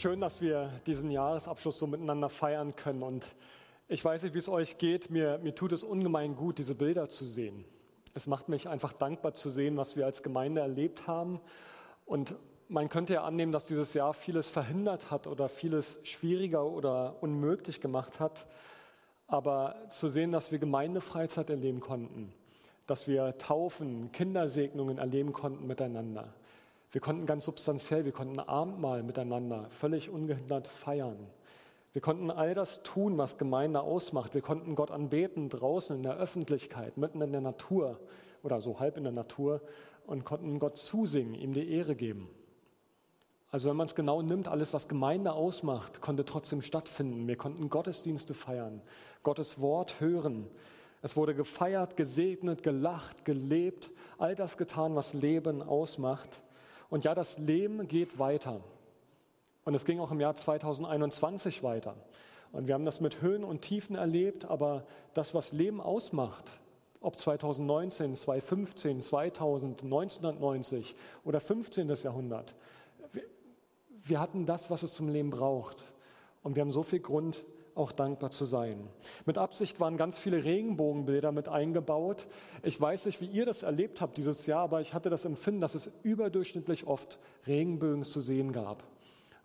Schön, 0.00 0.22
dass 0.22 0.40
wir 0.40 0.70
diesen 0.86 1.10
Jahresabschluss 1.10 1.78
so 1.78 1.86
miteinander 1.86 2.30
feiern 2.30 2.74
können. 2.74 3.02
Und 3.02 3.26
ich 3.86 4.02
weiß 4.02 4.22
nicht, 4.22 4.32
wie 4.32 4.38
es 4.38 4.48
euch 4.48 4.78
geht. 4.78 5.10
Mir, 5.10 5.36
mir 5.42 5.54
tut 5.54 5.72
es 5.72 5.84
ungemein 5.84 6.36
gut, 6.36 6.56
diese 6.56 6.74
Bilder 6.74 7.10
zu 7.10 7.26
sehen. 7.26 7.66
Es 8.14 8.26
macht 8.26 8.48
mich 8.48 8.66
einfach 8.66 8.94
dankbar 8.94 9.34
zu 9.34 9.50
sehen, 9.50 9.76
was 9.76 9.96
wir 9.96 10.06
als 10.06 10.22
Gemeinde 10.22 10.62
erlebt 10.62 11.06
haben. 11.06 11.38
Und 12.06 12.34
man 12.68 12.88
könnte 12.88 13.12
ja 13.12 13.24
annehmen, 13.24 13.52
dass 13.52 13.66
dieses 13.66 13.92
Jahr 13.92 14.14
vieles 14.14 14.48
verhindert 14.48 15.10
hat 15.10 15.26
oder 15.26 15.50
vieles 15.50 16.00
schwieriger 16.02 16.64
oder 16.64 17.22
unmöglich 17.22 17.82
gemacht 17.82 18.20
hat. 18.20 18.46
Aber 19.26 19.76
zu 19.90 20.08
sehen, 20.08 20.32
dass 20.32 20.50
wir 20.50 20.58
Gemeindefreizeit 20.58 21.50
erleben 21.50 21.80
konnten, 21.80 22.32
dass 22.86 23.06
wir 23.06 23.36
Taufen, 23.36 24.10
Kindersegnungen 24.12 24.96
erleben 24.96 25.34
konnten 25.34 25.66
miteinander, 25.66 26.32
wir 26.92 27.00
konnten 27.00 27.26
ganz 27.26 27.44
substanziell, 27.44 28.04
wir 28.04 28.12
konnten 28.12 28.40
Abendmahl 28.40 29.02
miteinander 29.02 29.66
völlig 29.70 30.10
ungehindert 30.10 30.66
feiern. 30.66 31.18
Wir 31.92 32.02
konnten 32.02 32.30
all 32.30 32.54
das 32.54 32.82
tun, 32.82 33.18
was 33.18 33.38
Gemeinde 33.38 33.80
ausmacht. 33.80 34.34
Wir 34.34 34.42
konnten 34.42 34.76
Gott 34.76 34.90
anbeten 34.90 35.48
draußen 35.48 35.96
in 35.96 36.02
der 36.02 36.16
Öffentlichkeit, 36.16 36.96
mitten 36.96 37.20
in 37.20 37.32
der 37.32 37.40
Natur 37.40 37.98
oder 38.42 38.60
so 38.60 38.78
halb 38.78 38.96
in 38.96 39.04
der 39.04 39.12
Natur 39.12 39.60
und 40.06 40.24
konnten 40.24 40.58
Gott 40.58 40.78
zusingen, 40.78 41.34
ihm 41.34 41.52
die 41.52 41.70
Ehre 41.72 41.96
geben. 41.96 42.28
Also 43.52 43.68
wenn 43.68 43.76
man 43.76 43.88
es 43.88 43.96
genau 43.96 44.22
nimmt, 44.22 44.46
alles, 44.46 44.72
was 44.72 44.86
Gemeinde 44.86 45.32
ausmacht, 45.32 46.00
konnte 46.00 46.24
trotzdem 46.24 46.62
stattfinden. 46.62 47.26
Wir 47.26 47.36
konnten 47.36 47.68
Gottesdienste 47.68 48.34
feiern, 48.34 48.80
Gottes 49.24 49.60
Wort 49.60 50.00
hören. 50.00 50.48
Es 51.02 51.16
wurde 51.16 51.34
gefeiert, 51.34 51.96
gesegnet, 51.96 52.62
gelacht, 52.62 53.24
gelebt, 53.24 53.90
all 54.18 54.36
das 54.36 54.56
getan, 54.56 54.94
was 54.94 55.14
Leben 55.14 55.62
ausmacht. 55.62 56.42
Und 56.90 57.04
ja, 57.04 57.14
das 57.14 57.38
Leben 57.38 57.88
geht 57.88 58.18
weiter. 58.18 58.60
Und 59.64 59.74
es 59.74 59.84
ging 59.84 60.00
auch 60.00 60.10
im 60.10 60.20
Jahr 60.20 60.34
2021 60.34 61.62
weiter. 61.62 61.94
Und 62.52 62.66
wir 62.66 62.74
haben 62.74 62.84
das 62.84 63.00
mit 63.00 63.22
Höhen 63.22 63.44
und 63.44 63.62
Tiefen 63.62 63.94
erlebt, 63.94 64.44
aber 64.44 64.84
das, 65.14 65.34
was 65.34 65.52
Leben 65.52 65.80
ausmacht, 65.80 66.58
ob 67.00 67.18
2019, 67.18 68.16
2015, 68.16 69.00
2000, 69.00 69.84
1990 69.84 70.96
oder 71.24 71.40
15. 71.40 71.88
Jahrhundert, 71.88 72.54
wir, 73.12 73.22
wir 73.88 74.20
hatten 74.20 74.44
das, 74.44 74.70
was 74.70 74.82
es 74.82 74.94
zum 74.94 75.08
Leben 75.08 75.30
braucht. 75.30 75.84
Und 76.42 76.56
wir 76.56 76.62
haben 76.62 76.72
so 76.72 76.82
viel 76.82 77.00
Grund, 77.00 77.44
auch 77.74 77.92
dankbar 77.92 78.30
zu 78.30 78.44
sein. 78.44 78.88
Mit 79.26 79.38
Absicht 79.38 79.80
waren 79.80 79.96
ganz 79.96 80.18
viele 80.18 80.44
Regenbogenbilder 80.44 81.32
mit 81.32 81.48
eingebaut. 81.48 82.26
Ich 82.62 82.80
weiß 82.80 83.06
nicht, 83.06 83.20
wie 83.20 83.26
ihr 83.26 83.46
das 83.46 83.62
erlebt 83.62 84.00
habt 84.00 84.16
dieses 84.16 84.46
Jahr, 84.46 84.62
aber 84.62 84.80
ich 84.80 84.94
hatte 84.94 85.10
das 85.10 85.24
Empfinden, 85.24 85.60
dass 85.60 85.74
es 85.74 85.90
überdurchschnittlich 86.02 86.86
oft 86.86 87.18
Regenbögen 87.46 88.04
zu 88.04 88.20
sehen 88.20 88.52
gab. 88.52 88.84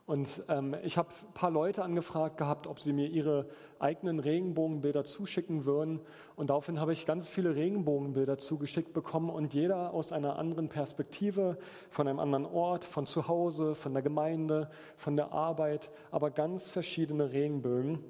Und 0.06 0.44
ähm, 0.50 0.76
ich 0.84 1.00
habe 1.00 1.10
ein 1.10 1.34
paar 1.34 1.50
Leute 1.50 1.84
angefragt 1.84 2.38
gehabt, 2.38 2.68
ob 2.68 2.80
sie 2.80 2.94
mir 2.94 3.08
ihre 3.08 3.48
eigenen 3.80 4.20
Regenbogenbilder 4.20 5.04
zuschicken 5.04 5.66
würden. 5.66 6.00
Und 6.36 6.52
daraufhin 6.52 6.80
habe 6.80 6.94
ich 6.94 7.08
ganz 7.08 7.28
viele 7.28 7.56
Regenbogenbilder 7.56 8.38
zugeschickt 8.38 8.94
bekommen 8.94 9.32
und 9.32 9.56
jeder 9.56 9.94
aus 9.94 10.12
einer 10.12 10.38
anderen 10.38 10.70
Perspektive, 10.70 11.58
von 11.90 12.08
einem 12.08 12.20
anderen 12.20 12.46
Ort, 12.46 12.86
von 12.86 13.08
zu 13.08 13.28
Hause, 13.28 13.74
von 13.74 13.94
der 13.94 14.04
Gemeinde, 14.04 14.70
von 14.96 15.16
der 15.16 15.32
Arbeit, 15.32 15.90
aber 16.12 16.30
ganz 16.30 16.70
verschiedene 16.70 17.32
Regenbögen. 17.32 18.04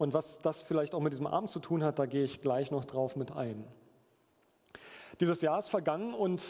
Und 0.00 0.14
was 0.14 0.38
das 0.38 0.62
vielleicht 0.62 0.94
auch 0.94 1.00
mit 1.00 1.12
diesem 1.12 1.26
Abend 1.26 1.50
zu 1.50 1.60
tun 1.60 1.84
hat, 1.84 1.98
da 1.98 2.06
gehe 2.06 2.24
ich 2.24 2.40
gleich 2.40 2.70
noch 2.70 2.86
drauf 2.86 3.16
mit 3.16 3.36
ein. 3.36 3.66
Dieses 5.20 5.42
Jahr 5.42 5.58
ist 5.58 5.68
vergangen 5.68 6.14
und 6.14 6.42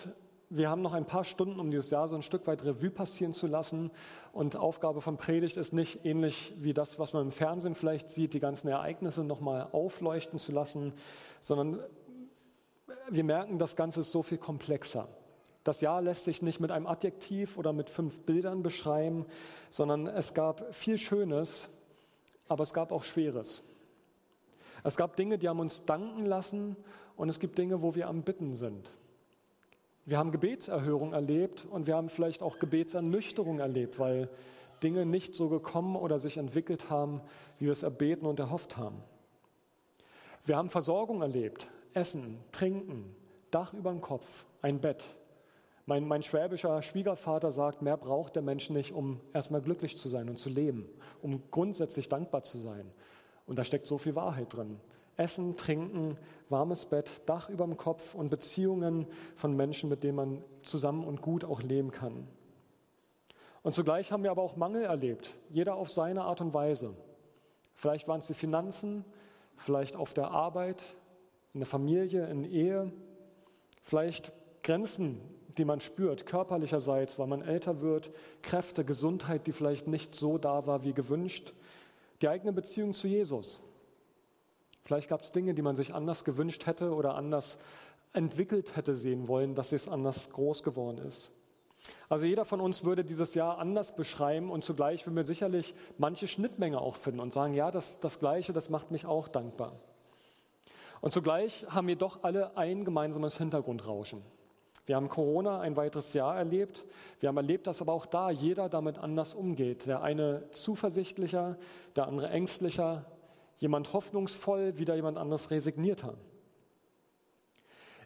wir 0.51 0.71
haben 0.71 0.83
noch 0.83 0.93
ein 0.93 1.05
paar 1.05 1.25
Stunden, 1.25 1.59
um 1.59 1.69
dieses 1.73 1.91
Jahr 1.91 2.07
so 2.07 2.15
ein 2.15 2.23
Stück 2.23 2.47
weit 2.47 2.65
Revue 2.65 2.91
passieren 2.91 3.33
zu 3.33 3.49
lassen. 3.49 3.91
Und 4.33 4.55
Aufgabe 4.55 5.01
von 5.01 5.17
Predigt 5.17 5.57
ist 5.57 5.73
nicht 5.73 6.05
ähnlich 6.05 6.55
wie 6.59 6.73
das, 6.73 7.01
was 7.01 7.13
man 7.13 7.25
im 7.25 7.33
Fernsehen 7.33 7.75
vielleicht 7.75 8.09
sieht, 8.09 8.35
die 8.35 8.41
ganzen 8.41 8.69
Ereignisse 8.69 9.25
nochmal 9.25 9.67
aufleuchten 9.73 10.39
zu 10.39 10.53
lassen, 10.53 10.93
sondern 11.41 11.81
wir 13.09 13.25
merken, 13.25 13.59
das 13.59 13.75
Ganze 13.75 14.03
ist 14.03 14.13
so 14.13 14.23
viel 14.23 14.39
komplexer. 14.39 15.09
Das 15.65 15.81
Jahr 15.81 16.01
lässt 16.03 16.23
sich 16.23 16.41
nicht 16.41 16.61
mit 16.61 16.71
einem 16.71 16.87
Adjektiv 16.87 17.59
oder 17.59 17.73
mit 17.73 17.91
fünf 17.91 18.21
Bildern 18.21 18.63
beschreiben, 18.63 19.27
sondern 19.71 20.07
es 20.07 20.35
gab 20.35 20.73
viel 20.73 20.99
Schönes, 20.99 21.69
aber 22.51 22.65
es 22.65 22.75
gab 22.75 22.91
auch 22.91 23.05
Schweres. 23.05 23.63
Es 24.83 24.97
gab 24.97 25.15
Dinge, 25.15 25.39
die 25.39 25.49
haben 25.49 25.61
uns 25.61 25.85
danken 25.85 26.27
lassen 26.27 26.77
und 27.17 27.29
es 27.29 27.39
gibt 27.39 27.57
Dinge, 27.57 27.81
wo 27.81 27.95
wir 27.95 28.09
am 28.09 28.23
Bitten 28.23 28.57
sind. 28.57 28.93
Wir 30.05 30.19
haben 30.19 30.33
Gebetserhörung 30.33 31.13
erlebt 31.13 31.65
und 31.71 31.87
wir 31.87 31.95
haben 31.95 32.09
vielleicht 32.09 32.43
auch 32.43 32.59
Gebetsernüchterung 32.59 33.61
erlebt, 33.61 34.01
weil 34.01 34.29
Dinge 34.83 35.07
nicht 35.07 35.37
so 35.37 35.49
gekommen 35.49 35.95
oder 35.95 36.19
sich 36.19 36.39
entwickelt 36.39 36.91
haben, 36.91 37.21
wie 37.59 37.67
wir 37.67 37.73
es 37.73 37.85
erbeten 37.85 38.27
und 38.27 38.41
erhofft 38.41 38.77
haben. 38.77 39.01
Wir 40.45 40.57
haben 40.57 40.71
Versorgung 40.71 41.23
erlebt, 41.23 41.69
Essen, 41.95 42.39
Trinken, 42.51 43.15
Dach 43.53 43.75
über 43.75 43.91
dem 43.91 44.01
Kopf, 44.01 44.45
ein 44.61 44.81
Bett. 44.81 45.05
Mein, 45.91 46.07
mein 46.07 46.23
schwäbischer 46.23 46.83
Schwiegervater 46.83 47.51
sagt, 47.51 47.83
mehr 47.83 47.97
braucht 47.97 48.37
der 48.37 48.43
Mensch 48.43 48.71
nicht, 48.71 48.93
um 48.93 49.19
erstmal 49.33 49.61
glücklich 49.61 49.97
zu 49.97 50.09
sein 50.09 50.29
und 50.29 50.39
zu 50.39 50.49
leben, 50.49 50.89
um 51.21 51.43
grundsätzlich 51.51 52.09
dankbar 52.09 52.45
zu 52.45 52.59
sein. 52.59 52.89
Und 53.45 53.59
da 53.59 53.65
steckt 53.65 53.89
so 53.89 53.99
viel 53.99 54.15
Wahrheit 54.15 54.55
drin. 54.55 54.79
Essen, 55.17 55.57
Trinken, 55.57 56.17
warmes 56.49 56.85
Bett, 56.85 57.23
Dach 57.27 57.49
über 57.49 57.65
dem 57.65 57.77
Kopf 57.77 58.15
und 58.15 58.29
Beziehungen 58.29 59.09
von 59.35 59.57
Menschen, 59.57 59.91
mit 59.91 60.05
denen 60.05 60.15
man 60.15 60.45
zusammen 60.63 61.03
und 61.03 61.23
gut 61.23 61.45
auch 61.45 61.61
leben 61.61 61.91
kann. 61.91 62.29
Und 63.65 63.75
zugleich 63.75 64.13
haben 64.13 64.23
wir 64.23 64.31
aber 64.31 64.43
auch 64.43 64.55
Mangel 64.55 64.85
erlebt, 64.85 65.35
jeder 65.49 65.75
auf 65.75 65.91
seine 65.91 66.23
Art 66.23 66.41
und 66.41 66.55
Weise. 66.55 66.95
Vielleicht 67.75 68.07
waren 68.07 68.21
es 68.21 68.29
die 68.29 68.35
Finanzen, 68.35 69.05
vielleicht 69.57 69.97
auf 69.97 70.15
der 70.15 70.31
Arbeit, 70.31 70.85
in 71.53 71.59
der 71.59 71.67
Familie, 71.67 72.29
in 72.29 72.43
der 72.43 72.53
Ehe, 72.53 72.93
vielleicht 73.83 74.33
Grenzen, 74.63 75.21
die 75.59 75.65
man 75.65 75.81
spürt, 75.81 76.27
körperlicherseits, 76.27 77.19
weil 77.19 77.27
man 77.27 77.43
älter 77.43 77.81
wird, 77.81 78.11
Kräfte, 78.43 78.85
Gesundheit, 78.85 79.47
die 79.47 79.53
vielleicht 79.53 79.87
nicht 79.87 80.15
so 80.15 80.39
da 80.39 80.67
war 80.67 80.85
wie 80.85 80.93
gewünscht, 80.93 81.53
die 82.23 82.29
eigene 82.29 82.53
Beziehung 82.53 82.93
zu 82.93 83.09
Jesus. 83.09 83.61
Vielleicht 84.85 85.09
gab 85.09 85.23
es 85.23 85.33
Dinge, 85.33 85.55
die 85.55 85.63
man 85.63 85.77
sich 85.77 85.95
anders 85.95 86.25
gewünscht 86.25 86.67
hätte 86.67 86.95
oder 86.95 87.15
anders 87.15 87.59
entwickelt 88.13 88.77
hätte 88.77 88.95
sehen 88.95 89.29
wollen, 89.29 89.55
dass 89.55 89.73
es 89.73 89.89
anders 89.89 90.31
groß 90.31 90.63
geworden 90.63 90.99
ist. 90.99 91.31
Also 92.09 92.27
jeder 92.27 92.45
von 92.45 92.61
uns 92.61 92.85
würde 92.85 93.05
dieses 93.05 93.35
Jahr 93.35 93.59
anders 93.59 93.95
beschreiben 93.95 94.51
und 94.51 94.65
zugleich 94.65 95.07
würden 95.07 95.17
wir 95.17 95.25
sicherlich 95.25 95.75
manche 95.97 96.27
Schnittmenge 96.27 96.81
auch 96.81 96.97
finden 96.97 97.21
und 97.21 97.33
sagen, 97.33 97.55
ja, 97.55 97.71
das, 97.71 98.01
das 98.01 98.19
Gleiche, 98.19 98.53
das 98.53 98.69
macht 98.69 98.91
mich 98.91 99.07
auch 99.07 99.29
dankbar. 99.29 99.73
Und 101.01 101.13
zugleich 101.13 101.67
haben 101.69 101.87
wir 101.87 101.97
doch 101.97 102.25
alle 102.25 102.57
ein 102.57 102.85
gemeinsames 102.85 103.39
Hintergrundrauschen. 103.39 104.23
Wir 104.91 104.97
haben 104.97 105.09
Corona 105.09 105.61
ein 105.61 105.77
weiteres 105.77 106.15
Jahr 106.15 106.37
erlebt. 106.37 106.85
Wir 107.21 107.29
haben 107.29 107.37
erlebt, 107.37 107.69
dass 107.69 107.81
aber 107.81 107.93
auch 107.93 108.07
da 108.07 108.29
jeder 108.29 108.69
damit 108.69 108.99
anders 108.99 109.35
umgeht. 109.35 109.87
Der 109.87 110.03
eine 110.03 110.51
zuversichtlicher, 110.51 111.57
der 111.95 112.09
andere 112.09 112.29
ängstlicher, 112.31 113.05
jemand 113.59 113.93
hoffnungsvoll, 113.93 114.81
wieder 114.81 114.97
jemand 114.97 115.17
anderes 115.17 115.53
resignierter. 115.53 116.15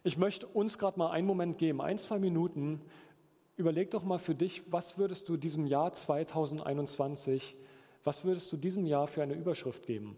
Ich 0.03 0.19
möchte 0.19 0.45
uns 0.45 0.77
gerade 0.77 0.99
mal 0.99 1.09
einen 1.09 1.25
Moment 1.25 1.57
geben, 1.57 1.81
ein, 1.81 1.97
zwei 1.97 2.19
Minuten. 2.19 2.83
Überleg 3.55 3.89
doch 3.89 4.03
mal 4.03 4.19
für 4.19 4.35
dich, 4.35 4.71
was 4.71 4.99
würdest 4.99 5.27
du 5.27 5.37
diesem 5.37 5.65
Jahr 5.65 5.91
2021, 5.91 7.55
was 8.03 8.23
würdest 8.25 8.53
du 8.53 8.57
diesem 8.57 8.85
Jahr 8.85 9.07
für 9.07 9.23
eine 9.23 9.33
Überschrift 9.33 9.87
geben? 9.87 10.15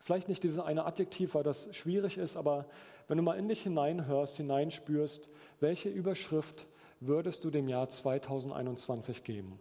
Vielleicht 0.00 0.28
nicht 0.28 0.42
dieses 0.42 0.58
eine 0.58 0.86
Adjektiv, 0.86 1.34
weil 1.34 1.42
das 1.42 1.74
schwierig 1.74 2.18
ist, 2.18 2.36
aber 2.36 2.66
wenn 3.08 3.16
du 3.16 3.22
mal 3.22 3.38
in 3.38 3.48
dich 3.48 3.62
hineinhörst, 3.62 4.36
hineinspürst, 4.36 5.28
welche 5.60 5.88
Überschrift 5.88 6.66
würdest 7.00 7.44
du 7.44 7.50
dem 7.50 7.68
Jahr 7.68 7.88
2021 7.88 9.24
geben? 9.24 9.58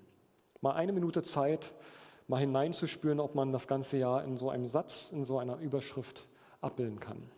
Mal 0.61 0.73
eine 0.73 0.91
Minute 0.93 1.23
Zeit, 1.23 1.73
mal 2.27 2.39
hineinzuspüren, 2.39 3.19
ob 3.19 3.35
man 3.35 3.51
das 3.51 3.67
ganze 3.67 3.97
Jahr 3.97 4.23
in 4.23 4.37
so 4.37 4.49
einem 4.49 4.67
Satz, 4.67 5.11
in 5.11 5.25
so 5.25 5.39
einer 5.39 5.57
Überschrift 5.57 6.27
abbilden 6.61 6.99
kann. 6.99 7.29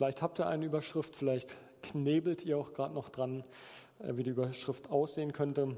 Vielleicht 0.00 0.22
habt 0.22 0.40
ihr 0.40 0.46
eine 0.46 0.64
Überschrift, 0.64 1.14
vielleicht 1.14 1.58
knebelt 1.82 2.42
ihr 2.46 2.56
auch 2.56 2.72
gerade 2.72 2.94
noch 2.94 3.10
dran, 3.10 3.44
äh, 3.98 4.16
wie 4.16 4.22
die 4.22 4.30
Überschrift 4.30 4.88
aussehen 4.90 5.34
könnte. 5.34 5.76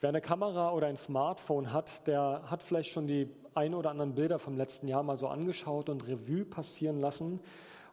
Wer 0.00 0.08
eine 0.08 0.20
Kamera 0.20 0.72
oder 0.72 0.88
ein 0.88 0.96
Smartphone 0.96 1.72
hat, 1.72 2.08
der 2.08 2.42
hat 2.46 2.64
vielleicht 2.64 2.90
schon 2.90 3.06
die 3.06 3.28
ein 3.54 3.76
oder 3.76 3.90
anderen 3.90 4.16
Bilder 4.16 4.40
vom 4.40 4.56
letzten 4.56 4.88
Jahr 4.88 5.04
mal 5.04 5.16
so 5.16 5.28
angeschaut 5.28 5.88
und 5.90 6.08
Revue 6.08 6.44
passieren 6.44 6.98
lassen. 6.98 7.38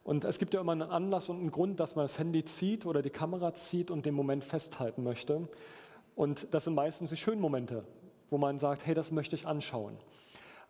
Und 0.02 0.24
es 0.24 0.40
gibt 0.40 0.54
ja 0.54 0.60
immer 0.60 0.72
einen 0.72 0.82
Anlass 0.82 1.28
und 1.28 1.38
einen 1.38 1.52
Grund, 1.52 1.78
dass 1.78 1.94
man 1.94 2.02
das 2.02 2.18
Handy 2.18 2.44
zieht 2.44 2.84
oder 2.84 3.00
die 3.00 3.10
Kamera 3.10 3.54
zieht 3.54 3.92
und 3.92 4.06
den 4.06 4.14
Moment 4.16 4.42
festhalten 4.42 5.04
möchte. 5.04 5.48
Und 6.16 6.52
das 6.52 6.64
sind 6.64 6.74
meistens 6.74 7.10
die 7.10 7.16
schönen 7.16 7.40
Momente, 7.40 7.84
wo 8.28 8.38
man 8.38 8.58
sagt, 8.58 8.86
hey, 8.86 8.94
das 8.96 9.12
möchte 9.12 9.36
ich 9.36 9.46
anschauen. 9.46 9.98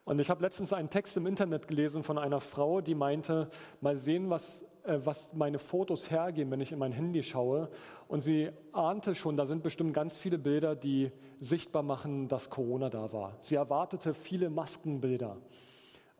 Und 0.04 0.18
ich 0.18 0.28
habe 0.28 0.42
letztens 0.42 0.74
einen 0.74 0.90
Text 0.90 1.16
im 1.16 1.26
Internet 1.26 1.68
gelesen 1.68 2.02
von 2.02 2.18
einer 2.18 2.40
Frau, 2.40 2.82
die 2.82 2.94
meinte, 2.94 3.48
mal 3.80 3.96
sehen, 3.96 4.28
was, 4.28 4.66
was 4.84 5.32
meine 5.32 5.58
Fotos 5.58 6.10
hergeben, 6.10 6.50
wenn 6.50 6.60
ich 6.60 6.72
in 6.72 6.78
mein 6.78 6.92
Handy 6.92 7.22
schaue. 7.22 7.70
Und 8.06 8.20
sie 8.20 8.50
ahnte 8.72 9.14
schon, 9.14 9.36
da 9.36 9.46
sind 9.46 9.62
bestimmt 9.62 9.94
ganz 9.94 10.18
viele 10.18 10.38
Bilder, 10.38 10.76
die 10.76 11.10
sichtbar 11.40 11.82
machen, 11.82 12.28
dass 12.28 12.50
Corona 12.50 12.90
da 12.90 13.12
war. 13.12 13.38
Sie 13.42 13.54
erwartete 13.54 14.14
viele 14.14 14.50
Maskenbilder. 14.50 15.38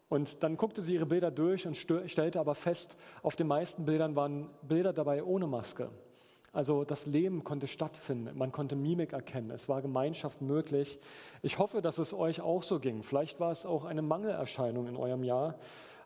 Und 0.09 0.43
dann 0.43 0.57
guckte 0.57 0.83
sie 0.83 0.95
ihre 0.95 1.07
Bilder 1.07 1.31
durch 1.31 1.67
und 1.67 1.77
stellte 1.77 2.41
aber 2.41 2.55
fest, 2.55 2.97
auf 3.23 3.37
den 3.37 3.47
meisten 3.47 3.85
Bildern 3.85 4.17
waren 4.17 4.49
Bilder 4.63 4.93
dabei 4.93 5.25
ohne 5.25 5.47
Maske. 5.47 5.91
Also 6.53 6.85
das 6.85 7.07
Leben 7.07 7.43
konnte 7.43 7.67
stattfinden, 7.67 8.31
man 8.39 8.53
konnte 8.53 8.77
Mimik 8.77 9.13
erkennen, 9.13 9.51
es 9.51 9.69
war 9.69 9.83
Gemeinschaft 9.83 10.41
möglich. 10.41 11.01
Ich 11.43 11.59
hoffe, 11.59 11.83
dass 11.83 11.99
es 11.99 12.15
euch 12.15 12.43
auch 12.43 12.63
so 12.63 12.79
ging. 12.79 13.03
Vielleicht 13.03 13.41
war 13.41 13.51
es 13.51 13.67
auch 13.67 13.85
eine 13.85 14.03
Mangelerscheinung 14.03 14.87
in 14.87 14.97
eurem 14.97 15.25
Jahr. 15.25 15.57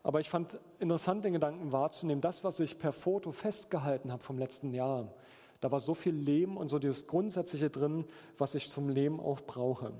Aber 0.03 0.19
ich 0.19 0.29
fand 0.29 0.59
interessant, 0.79 1.25
den 1.25 1.33
Gedanken 1.33 1.71
wahrzunehmen, 1.71 2.21
das, 2.21 2.43
was 2.43 2.59
ich 2.59 2.79
per 2.79 2.93
Foto 2.93 3.31
festgehalten 3.31 4.11
habe 4.11 4.23
vom 4.23 4.37
letzten 4.37 4.73
Jahr, 4.73 5.13
da 5.59 5.71
war 5.71 5.79
so 5.79 5.93
viel 5.93 6.15
Leben 6.15 6.57
und 6.57 6.69
so 6.69 6.79
dieses 6.79 7.07
Grundsätzliche 7.07 7.69
drin, 7.69 8.05
was 8.37 8.55
ich 8.55 8.69
zum 8.69 8.87
Leben 8.89 9.19
auch 9.19 9.41
brauche. 9.41 9.93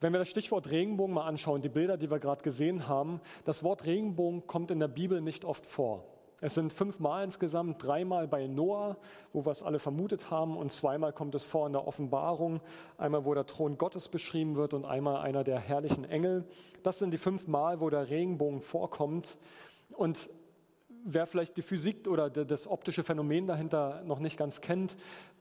Wenn 0.00 0.12
wir 0.12 0.20
das 0.20 0.28
Stichwort 0.28 0.70
Regenbogen 0.70 1.12
mal 1.12 1.26
anschauen, 1.26 1.60
die 1.60 1.68
Bilder, 1.68 1.96
die 1.96 2.08
wir 2.08 2.20
gerade 2.20 2.42
gesehen 2.42 2.86
haben, 2.86 3.20
das 3.44 3.64
Wort 3.64 3.84
Regenbogen 3.84 4.46
kommt 4.46 4.70
in 4.70 4.78
der 4.78 4.86
Bibel 4.86 5.20
nicht 5.20 5.44
oft 5.44 5.66
vor. 5.66 6.04
Es 6.40 6.54
sind 6.54 6.72
fünfmal 6.72 7.24
insgesamt, 7.24 7.84
dreimal 7.84 8.28
bei 8.28 8.46
Noah, 8.46 8.96
wo 9.32 9.44
wir 9.44 9.50
es 9.50 9.62
alle 9.62 9.80
vermutet 9.80 10.30
haben, 10.30 10.56
und 10.56 10.70
zweimal 10.70 11.12
kommt 11.12 11.34
es 11.34 11.44
vor 11.44 11.66
in 11.66 11.72
der 11.72 11.86
Offenbarung, 11.86 12.60
einmal 12.96 13.24
wo 13.24 13.34
der 13.34 13.46
Thron 13.46 13.76
Gottes 13.76 14.08
beschrieben 14.08 14.54
wird 14.54 14.72
und 14.72 14.84
einmal 14.84 15.16
einer 15.22 15.42
der 15.42 15.58
herrlichen 15.58 16.04
Engel. 16.04 16.44
Das 16.84 17.00
sind 17.00 17.10
die 17.10 17.18
fünfmal, 17.18 17.80
wo 17.80 17.90
der 17.90 18.08
Regenbogen 18.08 18.62
vorkommt. 18.62 19.36
Und 19.96 20.30
wer 21.04 21.26
vielleicht 21.26 21.56
die 21.56 21.62
Physik 21.62 22.06
oder 22.06 22.30
das 22.30 22.68
optische 22.68 23.02
Phänomen 23.02 23.48
dahinter 23.48 24.02
noch 24.04 24.20
nicht 24.20 24.36
ganz 24.36 24.60
kennt, 24.60 24.96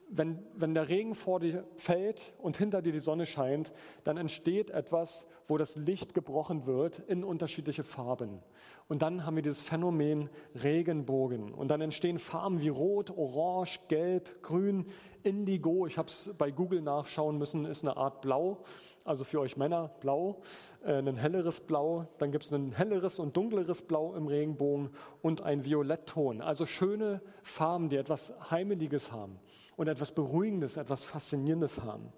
wenn, 0.09 0.39
wenn 0.53 0.73
der 0.73 0.87
Regen 0.87 1.15
vor 1.15 1.39
dir 1.39 1.65
fällt 1.75 2.33
und 2.37 2.57
hinter 2.57 2.81
dir 2.81 2.93
die 2.93 2.99
Sonne 2.99 3.25
scheint, 3.25 3.73
dann 4.03 4.17
entsteht 4.17 4.69
etwas, 4.69 5.27
wo 5.47 5.57
das 5.57 5.75
Licht 5.75 6.13
gebrochen 6.13 6.65
wird 6.65 6.99
in 6.99 7.23
unterschiedliche 7.23 7.83
Farben. 7.83 8.39
Und 8.87 9.01
dann 9.01 9.25
haben 9.25 9.35
wir 9.35 9.43
dieses 9.43 9.61
Phänomen 9.61 10.29
Regenbogen. 10.55 11.53
Und 11.53 11.67
dann 11.67 11.81
entstehen 11.81 12.19
Farben 12.19 12.61
wie 12.61 12.69
Rot, 12.69 13.11
Orange, 13.15 13.79
Gelb, 13.89 14.41
Grün, 14.43 14.85
Indigo. 15.23 15.87
Ich 15.87 15.97
habe 15.97 16.07
es 16.07 16.31
bei 16.37 16.51
Google 16.51 16.81
nachschauen 16.81 17.37
müssen, 17.37 17.65
ist 17.65 17.83
eine 17.83 17.97
Art 17.97 18.21
Blau. 18.21 18.63
Also 19.03 19.23
für 19.23 19.39
euch 19.39 19.55
Männer 19.55 19.89
Blau, 20.01 20.41
äh, 20.85 20.99
ein 20.99 21.15
helleres 21.15 21.61
Blau. 21.61 22.07
Dann 22.17 22.31
gibt 22.31 22.45
es 22.45 22.51
ein 22.51 22.71
helleres 22.73 23.19
und 23.19 23.35
dunkleres 23.35 23.81
Blau 23.81 24.13
im 24.15 24.27
Regenbogen 24.27 24.89
und 25.21 25.41
ein 25.41 25.65
Violettton. 25.65 26.41
Also 26.41 26.65
schöne 26.65 27.21
Farben, 27.41 27.89
die 27.89 27.97
etwas 27.97 28.33
Heimeliges 28.51 29.11
haben 29.11 29.39
und 29.77 29.87
etwas 29.87 30.11
Beruhigendes, 30.11 30.75
etwas 30.75 31.05
Faszinierendes 31.05 31.81
haben. 31.81 32.11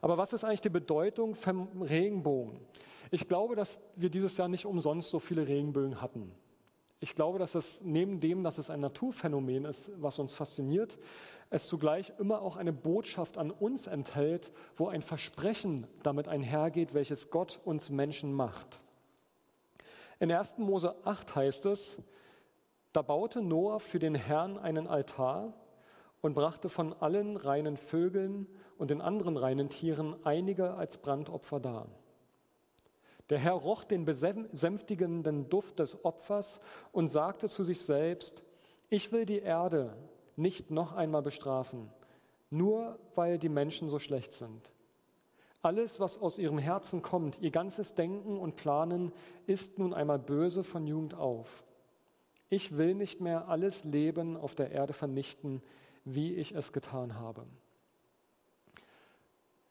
Aber 0.00 0.18
was 0.18 0.32
ist 0.32 0.44
eigentlich 0.44 0.62
die 0.62 0.70
Bedeutung 0.70 1.34
vom 1.34 1.82
Regenbogen? 1.82 2.58
Ich 3.12 3.28
glaube, 3.28 3.54
dass 3.54 3.78
wir 3.96 4.10
dieses 4.10 4.36
Jahr 4.36 4.48
nicht 4.48 4.66
umsonst 4.66 5.10
so 5.10 5.20
viele 5.20 5.46
Regenbögen 5.46 6.00
hatten. 6.00 6.32
Ich 7.00 7.14
glaube, 7.14 7.38
dass 7.38 7.54
es 7.54 7.82
neben 7.82 8.20
dem, 8.20 8.42
dass 8.44 8.58
es 8.58 8.70
ein 8.70 8.80
Naturphänomen 8.80 9.64
ist, 9.64 9.90
was 10.00 10.18
uns 10.18 10.34
fasziniert, 10.34 10.98
es 11.48 11.66
zugleich 11.66 12.12
immer 12.18 12.42
auch 12.42 12.56
eine 12.56 12.72
Botschaft 12.72 13.36
an 13.36 13.50
uns 13.50 13.86
enthält, 13.86 14.52
wo 14.76 14.88
ein 14.88 15.02
Versprechen 15.02 15.86
damit 16.02 16.28
einhergeht, 16.28 16.94
welches 16.94 17.30
Gott 17.30 17.58
uns 17.64 17.90
Menschen 17.90 18.32
macht. 18.32 18.80
In 20.20 20.30
1. 20.30 20.58
Mose 20.58 20.94
8 21.04 21.34
heißt 21.34 21.66
es, 21.66 21.96
da 22.92 23.02
baute 23.02 23.42
Noah 23.42 23.80
für 23.80 23.98
den 23.98 24.14
Herrn 24.14 24.58
einen 24.58 24.86
Altar 24.86 25.54
und 26.20 26.34
brachte 26.34 26.68
von 26.68 26.92
allen 26.94 27.36
reinen 27.36 27.76
Vögeln 27.76 28.46
und 28.78 28.90
den 28.90 29.00
anderen 29.00 29.36
reinen 29.36 29.68
Tieren 29.68 30.16
einige 30.24 30.74
als 30.74 30.98
Brandopfer 30.98 31.60
dar. 31.60 31.86
Der 33.30 33.38
Herr 33.38 33.52
roch 33.52 33.84
den 33.84 34.04
besänftigenden 34.04 35.48
Duft 35.48 35.78
des 35.78 36.04
Opfers 36.04 36.60
und 36.92 37.10
sagte 37.10 37.48
zu 37.48 37.62
sich 37.62 37.80
selbst, 37.82 38.42
ich 38.88 39.12
will 39.12 39.24
die 39.24 39.38
Erde 39.38 39.96
nicht 40.36 40.70
noch 40.70 40.92
einmal 40.92 41.22
bestrafen, 41.22 41.90
nur 42.50 42.98
weil 43.14 43.38
die 43.38 43.48
Menschen 43.48 43.88
so 43.88 44.00
schlecht 44.00 44.32
sind. 44.32 44.72
Alles, 45.62 46.00
was 46.00 46.18
aus 46.18 46.38
ihrem 46.38 46.58
Herzen 46.58 47.02
kommt, 47.02 47.38
ihr 47.40 47.50
ganzes 47.50 47.94
Denken 47.94 48.38
und 48.38 48.56
Planen, 48.56 49.12
ist 49.46 49.78
nun 49.78 49.92
einmal 49.92 50.18
böse 50.18 50.64
von 50.64 50.86
Jugend 50.86 51.14
auf. 51.14 51.62
Ich 52.48 52.76
will 52.76 52.94
nicht 52.94 53.20
mehr 53.20 53.48
alles 53.48 53.84
Leben 53.84 54.36
auf 54.36 54.54
der 54.54 54.72
Erde 54.72 54.92
vernichten, 54.94 55.62
wie 56.04 56.34
ich 56.34 56.54
es 56.54 56.72
getan 56.72 57.16
habe. 57.16 57.46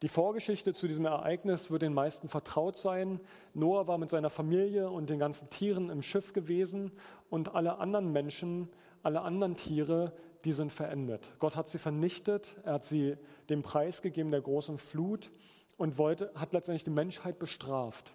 Die 0.02 0.08
Vorgeschichte 0.08 0.74
zu 0.74 0.88
diesem 0.88 1.06
Ereignis 1.06 1.72
wird 1.72 1.82
den 1.82 1.94
meisten 1.94 2.30
vertraut 2.30 2.78
sein. 2.78 3.20
Noah 3.54 3.88
war 3.88 3.98
mit 3.98 4.10
seiner 4.10 4.30
Familie 4.30 4.90
und 4.90 5.10
den 5.10 5.20
ganzen 5.20 5.50
Tieren 5.50 5.90
im 5.90 6.02
Schiff 6.02 6.32
gewesen 6.32 6.92
und 7.30 7.54
alle 7.54 7.80
anderen 7.80 8.14
Menschen, 8.14 8.70
alle 9.04 9.22
anderen 9.22 9.58
Tiere, 9.58 10.14
die 10.46 10.54
sind 10.54 10.72
verendet. 10.72 11.34
Gott 11.40 11.58
hat 11.58 11.68
sie 11.68 11.80
vernichtet, 11.80 12.56
er 12.64 12.74
hat 12.74 12.84
sie 12.84 13.18
dem 13.50 13.62
Preis 13.62 14.02
gegeben 14.02 14.32
der 14.32 14.42
großen 14.42 14.78
Flut 14.78 15.32
und 15.76 15.98
wollte, 15.98 16.32
hat 16.34 16.54
letztendlich 16.54 16.86
die 16.86 16.92
Menschheit 16.92 17.38
bestraft 17.38 18.14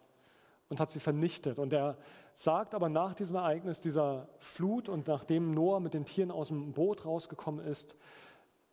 und 0.68 0.80
hat 0.80 0.90
sie 0.90 1.00
vernichtet. 1.00 1.58
Und 1.58 1.72
er 1.72 1.96
sagt 2.36 2.74
aber 2.74 2.88
nach 2.88 3.14
diesem 3.14 3.36
Ereignis 3.36 3.80
dieser 3.80 4.28
Flut 4.38 4.88
und 4.88 5.06
nachdem 5.06 5.52
Noah 5.52 5.80
mit 5.80 5.94
den 5.94 6.04
Tieren 6.04 6.30
aus 6.30 6.48
dem 6.48 6.72
Boot 6.72 7.04
rausgekommen 7.04 7.64
ist, 7.64 7.96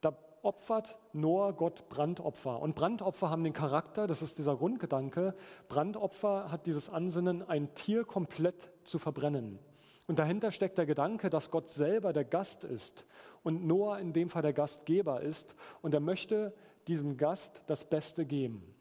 da 0.01 0.17
opfert 0.41 0.98
Noah 1.13 1.53
Gott 1.53 1.88
Brandopfer. 1.89 2.60
Und 2.60 2.75
Brandopfer 2.75 3.29
haben 3.29 3.43
den 3.43 3.53
Charakter, 3.53 4.07
das 4.07 4.21
ist 4.21 4.38
dieser 4.38 4.55
Grundgedanke, 4.55 5.36
Brandopfer 5.67 6.51
hat 6.51 6.65
dieses 6.65 6.89
Ansinnen, 6.89 7.48
ein 7.48 7.74
Tier 7.75 8.03
komplett 8.03 8.71
zu 8.83 8.98
verbrennen. 8.98 9.60
Und 10.07 10.19
dahinter 10.19 10.51
steckt 10.51 10.77
der 10.77 10.86
Gedanke, 10.86 11.29
dass 11.29 11.51
Gott 11.51 11.69
selber 11.69 12.12
der 12.12 12.25
Gast 12.25 12.63
ist 12.63 13.05
und 13.43 13.65
Noah 13.65 14.00
in 14.00 14.13
dem 14.13 14.29
Fall 14.29 14.41
der 14.41 14.53
Gastgeber 14.53 15.21
ist 15.21 15.55
und 15.81 15.93
er 15.93 16.00
möchte 16.00 16.53
diesem 16.88 17.17
Gast 17.17 17.62
das 17.67 17.86
Beste 17.86 18.25
geben. 18.25 18.75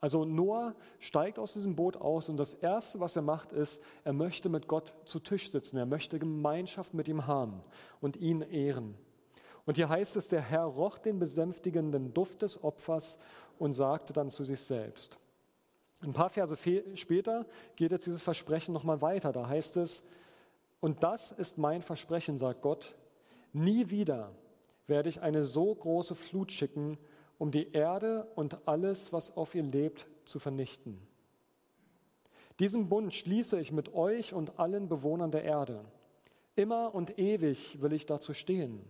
Also 0.00 0.24
Noah 0.24 0.74
steigt 1.00 1.38
aus 1.38 1.54
diesem 1.54 1.74
Boot 1.74 1.96
aus 1.96 2.28
und 2.28 2.36
das 2.36 2.54
Erste, 2.54 3.00
was 3.00 3.16
er 3.16 3.22
macht, 3.22 3.52
ist, 3.52 3.82
er 4.04 4.12
möchte 4.12 4.48
mit 4.48 4.68
Gott 4.68 4.94
zu 5.04 5.18
Tisch 5.18 5.50
sitzen. 5.50 5.76
Er 5.76 5.86
möchte 5.86 6.18
Gemeinschaft 6.18 6.94
mit 6.94 7.08
ihm 7.08 7.26
haben 7.26 7.62
und 8.00 8.16
ihn 8.16 8.42
ehren. 8.42 8.94
Und 9.66 9.76
hier 9.76 9.88
heißt 9.88 10.16
es, 10.16 10.28
der 10.28 10.40
Herr 10.40 10.64
roch 10.64 10.98
den 10.98 11.18
besänftigenden 11.18 12.14
Duft 12.14 12.42
des 12.42 12.62
Opfers 12.62 13.18
und 13.58 13.74
sagte 13.74 14.12
dann 14.12 14.30
zu 14.30 14.44
sich 14.44 14.60
selbst. 14.60 15.18
Ein 16.00 16.12
paar 16.12 16.30
Verse 16.30 16.56
später 16.94 17.44
geht 17.74 17.90
jetzt 17.90 18.06
dieses 18.06 18.22
Versprechen 18.22 18.72
nochmal 18.72 19.02
weiter. 19.02 19.32
Da 19.32 19.48
heißt 19.48 19.76
es, 19.78 20.04
und 20.80 21.02
das 21.02 21.32
ist 21.32 21.58
mein 21.58 21.82
Versprechen, 21.82 22.38
sagt 22.38 22.62
Gott, 22.62 22.94
nie 23.52 23.90
wieder 23.90 24.30
werde 24.86 25.08
ich 25.08 25.20
eine 25.20 25.44
so 25.44 25.74
große 25.74 26.14
Flut 26.14 26.52
schicken, 26.52 26.98
um 27.38 27.50
die 27.50 27.72
Erde 27.72 28.26
und 28.34 28.66
alles, 28.68 29.12
was 29.12 29.36
auf 29.36 29.54
ihr 29.54 29.62
lebt, 29.62 30.06
zu 30.24 30.38
vernichten. 30.38 31.00
Diesen 32.58 32.88
Bund 32.88 33.14
schließe 33.14 33.58
ich 33.60 33.70
mit 33.70 33.94
euch 33.94 34.34
und 34.34 34.58
allen 34.58 34.88
Bewohnern 34.88 35.30
der 35.30 35.44
Erde. 35.44 35.84
Immer 36.56 36.92
und 36.94 37.18
ewig 37.18 37.80
will 37.80 37.92
ich 37.92 38.04
dazu 38.04 38.34
stehen. 38.34 38.80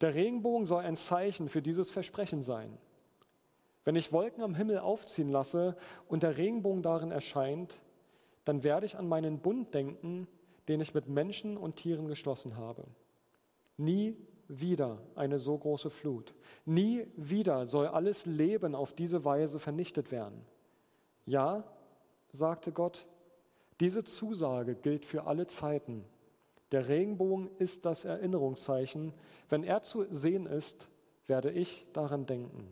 Der 0.00 0.14
Regenbogen 0.14 0.66
soll 0.66 0.82
ein 0.82 0.96
Zeichen 0.96 1.48
für 1.48 1.62
dieses 1.62 1.90
Versprechen 1.90 2.42
sein. 2.42 2.76
Wenn 3.84 3.94
ich 3.94 4.12
Wolken 4.12 4.42
am 4.42 4.56
Himmel 4.56 4.78
aufziehen 4.78 5.28
lasse 5.28 5.76
und 6.08 6.24
der 6.24 6.36
Regenbogen 6.36 6.82
darin 6.82 7.12
erscheint, 7.12 7.80
dann 8.44 8.64
werde 8.64 8.86
ich 8.86 8.96
an 8.96 9.08
meinen 9.08 9.38
Bund 9.38 9.72
denken, 9.72 10.26
den 10.68 10.80
ich 10.80 10.94
mit 10.94 11.08
Menschen 11.08 11.56
und 11.56 11.76
Tieren 11.76 12.08
geschlossen 12.08 12.56
habe. 12.56 12.84
Nie 13.76 14.16
wieder 14.60 14.98
eine 15.14 15.38
so 15.38 15.56
große 15.56 15.90
Flut. 15.90 16.34
Nie 16.64 17.06
wieder 17.16 17.66
soll 17.66 17.86
alles 17.86 18.26
Leben 18.26 18.74
auf 18.74 18.92
diese 18.92 19.24
Weise 19.24 19.58
vernichtet 19.58 20.10
werden. 20.10 20.44
Ja, 21.26 21.64
sagte 22.32 22.72
Gott, 22.72 23.06
Diese 23.80 24.04
Zusage 24.04 24.76
gilt 24.76 25.04
für 25.04 25.24
alle 25.24 25.48
Zeiten. 25.48 26.04
Der 26.70 26.88
Regenbogen 26.88 27.50
ist 27.58 27.84
das 27.84 28.04
Erinnerungszeichen. 28.04 29.12
Wenn 29.48 29.64
er 29.64 29.82
zu 29.82 30.06
sehen 30.12 30.46
ist, 30.46 30.88
werde 31.26 31.50
ich 31.50 31.86
daran 31.92 32.24
denken. 32.24 32.68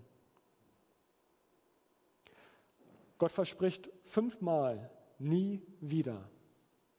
Gott 3.18 3.32
verspricht 3.32 3.90
fünfmal, 4.04 4.90
nie 5.18 5.62
wieder. 5.80 6.28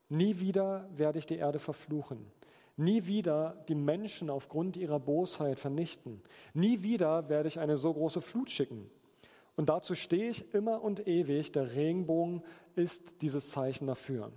Nie 0.08 0.38
wieder 0.38 0.88
werde 0.94 1.18
ich 1.18 1.26
die 1.26 1.36
Erde 1.36 1.58
verfluchen. 1.58 2.30
Nie 2.76 3.06
wieder 3.06 3.64
die 3.68 3.74
Menschen 3.74 4.30
aufgrund 4.30 4.76
ihrer 4.76 4.98
Bosheit 4.98 5.60
vernichten. 5.60 6.22
Nie 6.54 6.82
wieder 6.82 7.28
werde 7.28 7.48
ich 7.48 7.60
eine 7.60 7.78
so 7.78 7.92
große 7.92 8.20
Flut 8.20 8.50
schicken. 8.50 8.90
Und 9.56 9.68
dazu 9.68 9.94
stehe 9.94 10.30
ich 10.30 10.52
immer 10.52 10.82
und 10.82 11.06
ewig. 11.06 11.52
Der 11.52 11.74
Regenbogen 11.74 12.42
ist 12.74 13.22
dieses 13.22 13.50
Zeichen 13.50 13.86
dafür. 13.86 14.32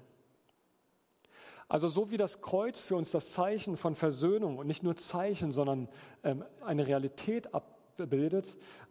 Also 1.70 1.88
so 1.88 2.12
wie 2.12 2.18
das 2.18 2.42
Kreuz 2.42 2.82
für 2.82 2.96
uns 2.96 3.12
das 3.12 3.34
Zeichen 3.34 3.76
von 3.76 3.96
Versöhnung 3.96 4.58
und 4.58 4.68
nicht 4.68 4.84
nur 4.84 4.96
Zeichen, 4.96 5.52
sondern 5.52 5.90
ähm, 6.24 6.46
eine 6.62 6.88
Realität 6.88 7.54
abbildet, 7.54 7.77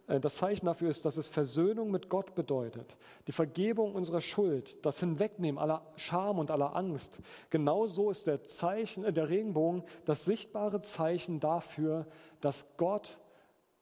äh, 0.07 0.19
das 0.19 0.37
Zeichen 0.37 0.65
dafür 0.65 0.89
ist, 0.89 1.05
dass 1.05 1.17
es 1.17 1.27
Versöhnung 1.27 1.91
mit 1.91 2.09
Gott 2.09 2.35
bedeutet, 2.35 2.97
die 3.27 3.31
Vergebung 3.31 3.95
unserer 3.95 4.21
Schuld, 4.21 4.85
das 4.85 4.99
Hinwegnehmen 4.99 5.59
aller 5.59 5.85
Scham 5.95 6.39
und 6.39 6.51
aller 6.51 6.75
Angst. 6.75 7.19
Genauso 7.49 8.09
ist 8.09 8.27
der, 8.27 8.43
Zeichen, 8.43 9.03
äh, 9.03 9.13
der 9.13 9.29
Regenbogen 9.29 9.83
das 10.05 10.25
sichtbare 10.25 10.81
Zeichen 10.81 11.39
dafür, 11.39 12.07
dass 12.41 12.65
Gott 12.77 13.19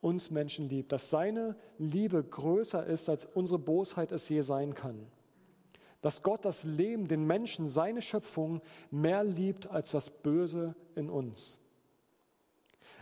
uns 0.01 0.29
Menschen 0.29 0.69
liebt, 0.69 0.91
dass 0.91 1.09
seine 1.09 1.55
Liebe 1.79 2.23
größer 2.23 2.85
ist, 2.85 3.09
als 3.09 3.25
unsere 3.25 3.59
Bosheit 3.59 4.11
es 4.11 4.29
je 4.29 4.41
sein 4.41 4.75
kann. 4.75 5.07
Dass 6.01 6.21
Gott 6.21 6.45
das 6.45 6.63
Leben, 6.63 7.07
den 7.07 7.25
Menschen, 7.25 7.67
seine 7.67 8.03
Schöpfung 8.03 8.61
mehr 8.91 9.23
liebt 9.23 9.67
als 9.67 9.91
das 9.91 10.11
Böse 10.11 10.75
in 10.93 11.09
uns. 11.09 11.57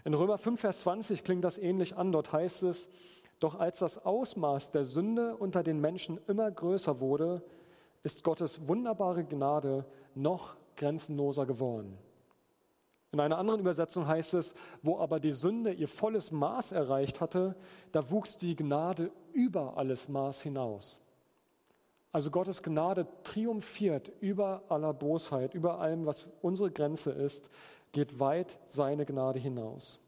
In 0.06 0.14
Römer 0.14 0.38
5, 0.38 0.60
Vers 0.60 0.82
20 0.82 1.24
klingt 1.24 1.44
das 1.44 1.58
ähnlich 1.58 1.96
an. 1.96 2.12
Dort 2.12 2.34
heißt 2.34 2.64
es, 2.64 2.90
doch 3.40 3.60
als 3.60 3.80
das 3.80 4.06
Ausmaß 4.06 4.72
der 4.72 4.86
Sünde 4.86 5.36
unter 5.36 5.64
den 5.64 5.82
Menschen 5.82 6.20
immer 6.28 6.50
größer 6.50 7.00
wurde, 7.00 7.44
ist 8.04 8.24
Gottes 8.24 8.68
wunderbare 8.68 9.24
Gnade 9.24 9.86
noch 10.16 10.56
grenzenloser 10.76 11.46
geworden. 11.46 11.98
In 13.12 13.20
einer 13.20 13.38
anderen 13.38 13.60
Übersetzung 13.60 14.08
heißt 14.08 14.34
es, 14.34 14.56
wo 14.82 14.98
aber 14.98 15.20
die 15.20 15.32
Sünde 15.32 15.72
ihr 15.72 15.88
volles 15.88 16.32
Maß 16.32 16.72
erreicht 16.72 17.22
hatte, 17.22 17.56
da 17.92 18.10
wuchs 18.10 18.38
die 18.40 18.56
Gnade 18.56 19.12
über 19.34 19.78
alles 19.78 20.10
Maß 20.10 20.42
hinaus. 20.42 21.00
Also 22.12 22.32
Gottes 22.32 22.64
Gnade 22.64 23.08
triumphiert 23.24 24.12
über 24.20 24.64
aller 24.70 24.94
Bosheit, 24.94 25.54
über 25.54 25.80
allem, 25.80 26.06
was 26.06 26.28
unsere 26.42 26.72
Grenze 26.72 27.12
ist, 27.12 27.50
geht 27.94 28.20
weit 28.20 28.60
seine 28.68 29.06
Gnade 29.06 29.40
hinaus. 29.40 30.02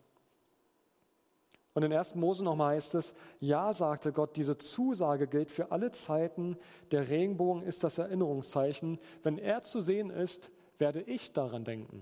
Und 1.73 1.83
in 1.83 1.91
1. 1.91 2.15
Mose 2.15 2.43
nochmal 2.43 2.75
heißt 2.75 2.95
es, 2.95 3.13
ja, 3.41 3.73
sagte 3.73 4.13
Gott, 4.13 4.37
diese 4.37 4.57
Zusage 4.57 5.27
gilt 5.27 5.51
für 5.51 5.71
alle 5.71 5.91
Zeiten, 5.91 6.57
der 6.91 7.09
Regenbogen 7.09 7.63
ist 7.63 7.83
das 7.83 7.97
Erinnerungszeichen. 7.97 8.97
Wenn 9.23 9.37
er 9.37 9.61
zu 9.61 9.81
sehen 9.81 10.09
ist, 10.09 10.51
werde 10.77 11.01
ich 11.01 11.33
daran 11.33 11.65
denken. 11.65 12.01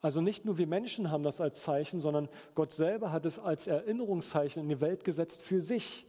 Also 0.00 0.20
nicht 0.20 0.44
nur 0.44 0.58
wir 0.58 0.68
Menschen 0.68 1.10
haben 1.10 1.24
das 1.24 1.40
als 1.40 1.62
Zeichen, 1.62 2.00
sondern 2.00 2.28
Gott 2.54 2.72
selber 2.72 3.10
hat 3.10 3.26
es 3.26 3.40
als 3.40 3.66
Erinnerungszeichen 3.66 4.62
in 4.62 4.68
die 4.68 4.80
Welt 4.80 5.02
gesetzt 5.02 5.42
für 5.42 5.60
sich. 5.60 6.06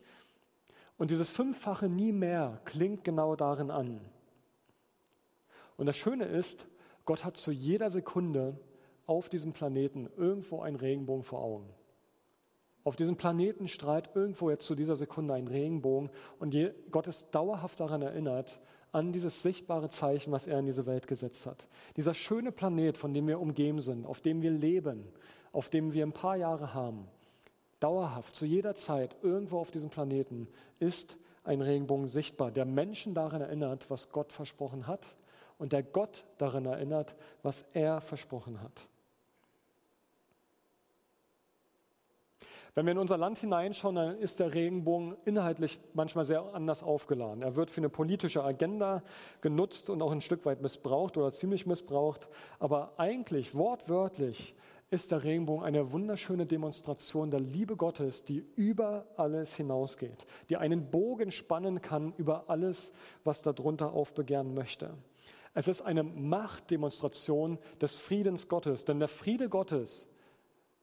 Und 0.97 1.09
dieses 1.09 1.31
fünffache 1.31 1.89
nie 1.89 2.11
mehr 2.11 2.61
klingt 2.65 3.03
genau 3.03 3.35
darin 3.35 3.71
an. 3.71 3.99
Und 5.75 5.87
das 5.87 5.97
Schöne 5.97 6.25
ist, 6.25 6.67
Gott 7.05 7.25
hat 7.25 7.37
zu 7.37 7.51
jeder 7.51 7.89
Sekunde 7.89 8.59
auf 9.09 9.27
diesem 9.27 9.53
Planeten 9.53 10.07
irgendwo 10.17 10.61
einen 10.61 10.75
Regenbogen 10.75 11.23
vor 11.23 11.41
Augen. 11.41 11.67
Auf 12.83 12.95
diesem 12.95 13.17
Planeten 13.17 13.67
strahlt 13.67 14.11
irgendwo 14.13 14.51
jetzt 14.51 14.67
zu 14.67 14.75
dieser 14.75 14.95
Sekunde 14.95 15.33
ein 15.33 15.47
Regenbogen 15.47 16.11
und 16.37 16.55
Gott 16.91 17.07
ist 17.07 17.31
dauerhaft 17.31 17.79
daran 17.79 18.03
erinnert, 18.03 18.59
an 18.91 19.11
dieses 19.11 19.41
sichtbare 19.41 19.89
Zeichen, 19.89 20.31
was 20.31 20.45
er 20.45 20.59
in 20.59 20.67
diese 20.67 20.85
Welt 20.85 21.07
gesetzt 21.07 21.47
hat. 21.47 21.67
Dieser 21.97 22.13
schöne 22.13 22.51
Planet, 22.51 22.97
von 22.97 23.13
dem 23.13 23.27
wir 23.27 23.39
umgeben 23.39 23.81
sind, 23.81 24.05
auf 24.05 24.21
dem 24.21 24.43
wir 24.43 24.51
leben, 24.51 25.07
auf 25.51 25.69
dem 25.69 25.93
wir 25.93 26.05
ein 26.05 26.13
paar 26.13 26.37
Jahre 26.37 26.75
haben, 26.75 27.07
dauerhaft, 27.79 28.35
zu 28.35 28.45
jeder 28.45 28.75
Zeit, 28.75 29.15
irgendwo 29.23 29.57
auf 29.57 29.71
diesem 29.71 29.89
Planeten 29.89 30.47
ist 30.79 31.17
ein 31.43 31.61
Regenbogen 31.61 32.07
sichtbar, 32.07 32.51
der 32.51 32.65
Menschen 32.65 33.15
daran 33.15 33.41
erinnert, 33.41 33.89
was 33.89 34.11
Gott 34.11 34.31
versprochen 34.31 34.85
hat 34.85 35.05
und 35.57 35.73
der 35.73 35.83
Gott 35.83 36.25
daran 36.37 36.65
erinnert, 36.65 37.15
was 37.43 37.65
er 37.73 38.01
versprochen 38.01 38.61
hat. 38.61 38.88
Wenn 42.79 42.85
wir 42.85 42.93
in 42.93 42.97
unser 42.97 43.17
Land 43.17 43.39
hineinschauen, 43.39 43.95
dann 43.95 44.17
ist 44.19 44.39
der 44.39 44.53
Regenbogen 44.53 45.17
inhaltlich 45.25 45.81
manchmal 45.93 46.23
sehr 46.23 46.55
anders 46.55 46.81
aufgeladen. 46.81 47.43
Er 47.43 47.57
wird 47.57 47.71
für 47.71 47.81
eine 47.81 47.89
politische 47.89 48.41
Agenda 48.41 49.03
genutzt 49.41 49.89
und 49.89 50.01
auch 50.01 50.13
ein 50.13 50.21
Stück 50.21 50.45
weit 50.45 50.61
missbraucht 50.61 51.17
oder 51.17 51.33
ziemlich 51.33 51.65
missbraucht. 51.65 52.29
Aber 52.57 52.93
eigentlich, 52.95 53.53
wortwörtlich, 53.53 54.55
ist 54.91 55.11
der 55.11 55.25
Regenbogen 55.25 55.65
eine 55.65 55.91
wunderschöne 55.91 56.45
Demonstration 56.45 57.31
der 57.31 57.41
Liebe 57.41 57.75
Gottes, 57.75 58.23
die 58.23 58.45
über 58.55 59.05
alles 59.17 59.57
hinausgeht, 59.57 60.25
die 60.47 60.55
einen 60.55 60.89
Bogen 60.89 61.31
spannen 61.31 61.81
kann 61.81 62.13
über 62.15 62.45
alles, 62.47 62.93
was 63.25 63.41
darunter 63.41 63.91
aufbegehren 63.91 64.53
möchte. 64.53 64.91
Es 65.53 65.67
ist 65.67 65.81
eine 65.81 66.03
Machtdemonstration 66.03 67.59
des 67.81 67.97
Friedens 67.97 68.47
Gottes, 68.47 68.85
denn 68.85 68.99
der 68.99 69.09
Friede 69.09 69.49
Gottes 69.49 70.07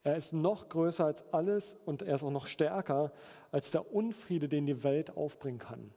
er 0.06 0.16
ist 0.16 0.32
noch 0.32 0.68
größer 0.68 1.04
als 1.04 1.24
alles 1.32 1.76
und 1.84 2.02
er 2.02 2.14
ist 2.14 2.22
auch 2.22 2.30
noch 2.30 2.46
stärker 2.46 3.10
als 3.50 3.72
der 3.72 3.92
Unfriede, 3.92 4.48
den 4.48 4.64
die 4.64 4.84
Welt 4.84 5.16
aufbringen 5.16 5.58
kann. 5.58 5.90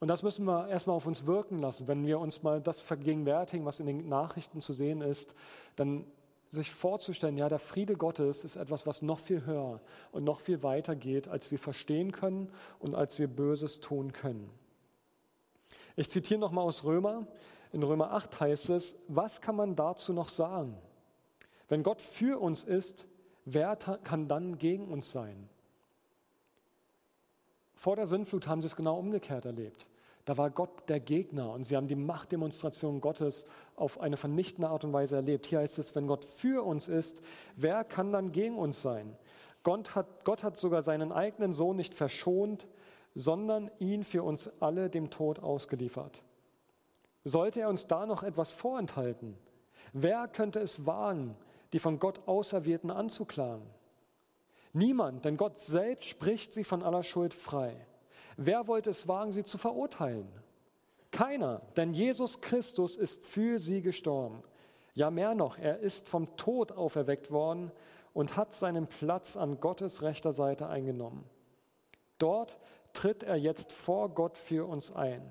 Und 0.00 0.08
das 0.08 0.24
müssen 0.24 0.44
wir 0.46 0.66
erstmal 0.66 0.96
auf 0.96 1.06
uns 1.06 1.26
wirken 1.26 1.60
lassen. 1.60 1.86
Wenn 1.86 2.04
wir 2.04 2.18
uns 2.18 2.42
mal 2.42 2.60
das 2.60 2.80
vergegenwärtigen, 2.80 3.64
was 3.66 3.78
in 3.78 3.86
den 3.86 4.08
Nachrichten 4.08 4.60
zu 4.60 4.72
sehen 4.72 5.00
ist, 5.00 5.32
dann 5.76 6.04
sich 6.48 6.72
vorzustellen, 6.72 7.36
ja, 7.36 7.48
der 7.48 7.60
Friede 7.60 7.94
Gottes 7.94 8.42
ist 8.42 8.56
etwas, 8.56 8.84
was 8.84 9.00
noch 9.00 9.20
viel 9.20 9.46
höher 9.46 9.80
und 10.10 10.24
noch 10.24 10.40
viel 10.40 10.64
weiter 10.64 10.96
geht, 10.96 11.28
als 11.28 11.52
wir 11.52 11.58
verstehen 11.60 12.10
können 12.10 12.50
und 12.80 12.96
als 12.96 13.20
wir 13.20 13.28
Böses 13.28 13.78
tun 13.78 14.12
können. 14.12 14.50
Ich 15.94 16.10
zitiere 16.10 16.40
nochmal 16.40 16.64
aus 16.64 16.82
Römer. 16.82 17.28
In 17.70 17.84
Römer 17.84 18.10
8 18.10 18.40
heißt 18.40 18.70
es, 18.70 18.96
was 19.06 19.40
kann 19.40 19.54
man 19.54 19.76
dazu 19.76 20.12
noch 20.12 20.30
sagen? 20.30 20.76
Wenn 21.70 21.84
Gott 21.84 22.02
für 22.02 22.40
uns 22.40 22.64
ist, 22.64 23.06
wer 23.44 23.76
kann 23.76 24.28
dann 24.28 24.58
gegen 24.58 24.88
uns 24.88 25.12
sein? 25.12 25.48
Vor 27.74 27.96
der 27.96 28.06
Sintflut 28.06 28.46
haben 28.46 28.60
sie 28.60 28.66
es 28.66 28.76
genau 28.76 28.98
umgekehrt 28.98 29.46
erlebt. 29.46 29.86
Da 30.24 30.36
war 30.36 30.50
Gott 30.50 30.88
der 30.88 31.00
Gegner 31.00 31.52
und 31.52 31.64
sie 31.64 31.76
haben 31.76 31.86
die 31.86 31.94
Machtdemonstration 31.94 33.00
Gottes 33.00 33.46
auf 33.76 34.00
eine 34.00 34.16
vernichtende 34.16 34.68
Art 34.68 34.84
und 34.84 34.92
Weise 34.92 35.16
erlebt. 35.16 35.46
Hier 35.46 35.60
heißt 35.60 35.78
es, 35.78 35.94
wenn 35.94 36.08
Gott 36.08 36.24
für 36.24 36.66
uns 36.66 36.88
ist, 36.88 37.22
wer 37.56 37.84
kann 37.84 38.12
dann 38.12 38.32
gegen 38.32 38.58
uns 38.58 38.82
sein? 38.82 39.16
Gott 39.62 39.94
hat, 39.94 40.24
Gott 40.24 40.42
hat 40.42 40.58
sogar 40.58 40.82
seinen 40.82 41.12
eigenen 41.12 41.52
Sohn 41.52 41.76
nicht 41.76 41.94
verschont, 41.94 42.66
sondern 43.14 43.70
ihn 43.78 44.02
für 44.02 44.24
uns 44.24 44.50
alle 44.60 44.90
dem 44.90 45.08
Tod 45.10 45.38
ausgeliefert. 45.38 46.24
Sollte 47.24 47.60
er 47.60 47.68
uns 47.68 47.86
da 47.86 48.06
noch 48.06 48.24
etwas 48.24 48.52
vorenthalten? 48.52 49.36
Wer 49.92 50.28
könnte 50.28 50.58
es 50.60 50.84
wagen, 50.84 51.36
die 51.72 51.78
von 51.78 51.98
Gott 51.98 52.26
Auserwählten 52.26 52.90
anzuklagen? 52.90 53.66
Niemand, 54.72 55.24
denn 55.24 55.36
Gott 55.36 55.58
selbst 55.58 56.08
spricht 56.08 56.52
sie 56.52 56.64
von 56.64 56.82
aller 56.82 57.02
Schuld 57.02 57.34
frei. 57.34 57.74
Wer 58.36 58.68
wollte 58.68 58.90
es 58.90 59.08
wagen, 59.08 59.32
sie 59.32 59.44
zu 59.44 59.58
verurteilen? 59.58 60.28
Keiner, 61.10 61.62
denn 61.76 61.92
Jesus 61.92 62.40
Christus 62.40 62.96
ist 62.96 63.24
für 63.24 63.58
sie 63.58 63.82
gestorben. 63.82 64.42
Ja, 64.94 65.10
mehr 65.10 65.34
noch, 65.34 65.58
er 65.58 65.80
ist 65.80 66.08
vom 66.08 66.36
Tod 66.36 66.72
auferweckt 66.72 67.30
worden 67.30 67.72
und 68.12 68.36
hat 68.36 68.52
seinen 68.52 68.86
Platz 68.86 69.36
an 69.36 69.60
Gottes 69.60 70.02
rechter 70.02 70.32
Seite 70.32 70.68
eingenommen. 70.68 71.24
Dort 72.18 72.58
tritt 72.92 73.22
er 73.22 73.36
jetzt 73.36 73.72
vor 73.72 74.10
Gott 74.10 74.38
für 74.38 74.68
uns 74.68 74.92
ein. 74.92 75.22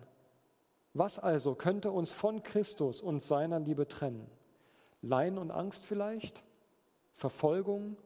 Was 0.93 1.19
also 1.19 1.55
könnte 1.55 1.91
uns 1.91 2.13
von 2.13 2.43
Christus 2.43 3.01
und 3.01 3.21
seiner 3.21 3.59
Liebe 3.59 3.87
trennen? 3.87 4.29
Leiden 5.01 5.37
und 5.37 5.51
Angst 5.51 5.85
vielleicht, 5.85 6.43
Verfolgung, 7.15 7.97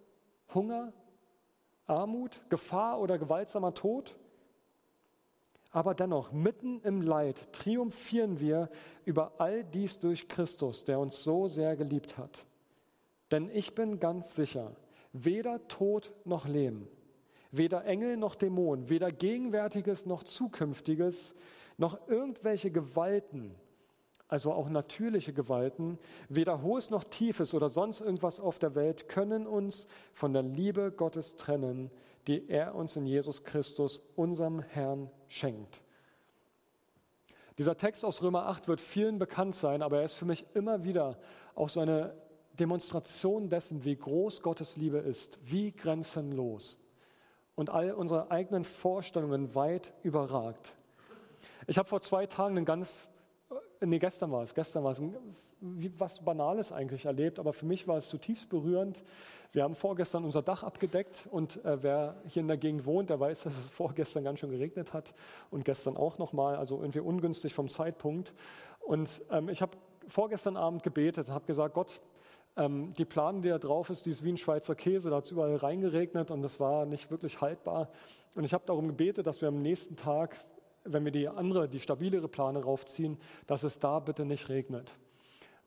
Hunger, 0.53 0.93
Armut, 1.85 2.41
Gefahr 2.49 2.99
oder 2.99 3.17
gewaltsamer 3.17 3.73
Tod. 3.73 4.15
Aber 5.71 5.95
dennoch, 5.95 6.31
mitten 6.31 6.81
im 6.81 7.01
Leid 7.01 7.51
triumphieren 7.51 8.39
wir 8.39 8.69
über 9.05 9.33
all 9.39 9.63
dies 9.63 9.99
durch 9.99 10.27
Christus, 10.27 10.83
der 10.83 10.99
uns 10.99 11.23
so 11.23 11.47
sehr 11.47 11.75
geliebt 11.75 12.17
hat. 12.17 12.45
Denn 13.31 13.49
ich 13.49 13.73
bin 13.73 13.99
ganz 13.99 14.35
sicher, 14.35 14.75
weder 15.13 15.67
Tod 15.67 16.13
noch 16.25 16.47
Leben, 16.47 16.87
weder 17.51 17.85
Engel 17.85 18.17
noch 18.17 18.35
Dämonen, 18.35 18.89
weder 18.89 19.11
Gegenwärtiges 19.11 20.05
noch 20.05 20.21
Zukünftiges, 20.23 21.33
noch 21.77 22.07
irgendwelche 22.07 22.69
Gewalten, 22.69 23.55
also 24.33 24.51
auch 24.51 24.67
natürliche 24.67 25.31
Gewalten, 25.31 25.99
weder 26.27 26.63
hohes 26.63 26.89
noch 26.89 27.03
tiefes 27.03 27.53
oder 27.53 27.69
sonst 27.69 28.01
irgendwas 28.01 28.39
auf 28.39 28.57
der 28.57 28.73
Welt 28.73 29.07
können 29.07 29.45
uns 29.45 29.87
von 30.11 30.33
der 30.33 30.41
Liebe 30.41 30.91
Gottes 30.91 31.35
trennen, 31.35 31.91
die 32.25 32.49
er 32.49 32.73
uns 32.73 32.95
in 32.95 33.05
Jesus 33.05 33.43
Christus, 33.43 34.01
unserem 34.15 34.59
Herrn, 34.59 35.11
schenkt. 35.27 35.81
Dieser 37.59 37.77
Text 37.77 38.03
aus 38.03 38.23
Römer 38.23 38.47
8 38.47 38.67
wird 38.67 38.81
vielen 38.81 39.19
bekannt 39.19 39.53
sein, 39.53 39.83
aber 39.83 39.99
er 39.99 40.05
ist 40.05 40.15
für 40.15 40.25
mich 40.25 40.47
immer 40.55 40.83
wieder 40.83 41.19
auch 41.53 41.69
so 41.69 41.79
eine 41.79 42.15
Demonstration 42.53 43.51
dessen, 43.51 43.85
wie 43.85 43.95
groß 43.95 44.41
Gottes 44.41 44.77
Liebe 44.77 44.97
ist, 44.97 45.37
wie 45.43 45.71
grenzenlos 45.71 46.79
und 47.53 47.69
all 47.69 47.91
unsere 47.91 48.31
eigenen 48.31 48.63
Vorstellungen 48.63 49.53
weit 49.53 49.93
überragt. 50.01 50.73
Ich 51.67 51.77
habe 51.77 51.87
vor 51.87 52.01
zwei 52.01 52.25
Tagen 52.25 52.57
einen 52.57 52.65
ganz, 52.65 53.09
nee, 53.85 53.99
gestern 53.99 54.31
war 54.31 54.43
es, 54.43 54.53
gestern 54.53 54.83
war 54.83 54.91
es 54.91 54.99
ein, 54.99 55.15
was 55.97 56.23
Banales 56.23 56.71
eigentlich 56.71 57.05
erlebt, 57.05 57.39
aber 57.39 57.53
für 57.53 57.65
mich 57.65 57.87
war 57.87 57.97
es 57.97 58.09
zutiefst 58.09 58.49
berührend. 58.49 59.03
Wir 59.51 59.63
haben 59.63 59.75
vorgestern 59.75 60.25
unser 60.25 60.41
Dach 60.41 60.63
abgedeckt 60.63 61.27
und 61.29 61.63
äh, 61.63 61.83
wer 61.83 62.15
hier 62.27 62.41
in 62.41 62.47
der 62.47 62.57
Gegend 62.57 62.85
wohnt, 62.85 63.09
der 63.09 63.19
weiß, 63.19 63.43
dass 63.43 63.57
es 63.57 63.69
vorgestern 63.69 64.23
ganz 64.23 64.39
schön 64.39 64.51
geregnet 64.51 64.93
hat 64.93 65.13
und 65.51 65.63
gestern 65.63 65.95
auch 65.95 66.17
nochmal, 66.17 66.55
also 66.55 66.79
irgendwie 66.79 66.99
ungünstig 66.99 67.53
vom 67.53 67.69
Zeitpunkt. 67.69 68.33
Und 68.81 69.21
ähm, 69.31 69.49
ich 69.49 69.61
habe 69.61 69.77
vorgestern 70.07 70.57
Abend 70.57 70.83
gebetet 70.83 71.29
habe 71.29 71.45
gesagt, 71.45 71.75
Gott, 71.75 72.01
ähm, 72.55 72.93
die 72.97 73.05
Plane, 73.05 73.41
die 73.41 73.49
da 73.49 73.57
drauf 73.57 73.89
ist, 73.89 74.05
die 74.05 74.11
ist 74.11 74.23
wie 74.23 74.31
ein 74.31 74.37
Schweizer 74.37 74.75
Käse, 74.75 75.09
da 75.09 75.17
hat 75.17 75.25
es 75.25 75.31
überall 75.31 75.55
reingeregnet 75.55 76.31
und 76.31 76.41
das 76.41 76.59
war 76.59 76.85
nicht 76.85 77.09
wirklich 77.09 77.41
haltbar. 77.41 77.89
Und 78.35 78.43
ich 78.43 78.53
habe 78.53 78.63
darum 78.65 78.87
gebetet, 78.87 79.27
dass 79.27 79.41
wir 79.41 79.47
am 79.47 79.61
nächsten 79.61 79.95
Tag, 79.95 80.35
wenn 80.85 81.05
wir 81.05 81.11
die 81.11 81.27
andere, 81.27 81.67
die 81.69 81.79
stabilere 81.79 82.27
Plane 82.27 82.63
raufziehen, 82.63 83.17
dass 83.47 83.63
es 83.63 83.79
da 83.79 83.99
bitte 83.99 84.25
nicht 84.25 84.49
regnet. 84.49 84.91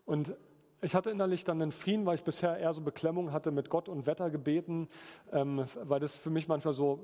Und 0.05 0.35
ich 0.83 0.94
hatte 0.94 1.11
innerlich 1.11 1.44
dann 1.44 1.61
einen 1.61 1.72
Frieden, 1.72 2.07
weil 2.07 2.16
ich 2.16 2.24
bisher 2.24 2.59
eher 2.59 2.72
so 2.72 2.81
Beklemmung 2.81 3.33
hatte 3.33 3.50
mit 3.50 3.70
Gott 3.70 3.88
und 3.88 4.07
Wetter 4.07 4.31
gebeten, 4.31 4.88
ähm, 5.33 5.64
weil 5.83 6.00
das 6.00 6.14
für 6.14 6.31
mich 6.31 6.48
manchmal 6.48 6.74
so 6.74 7.00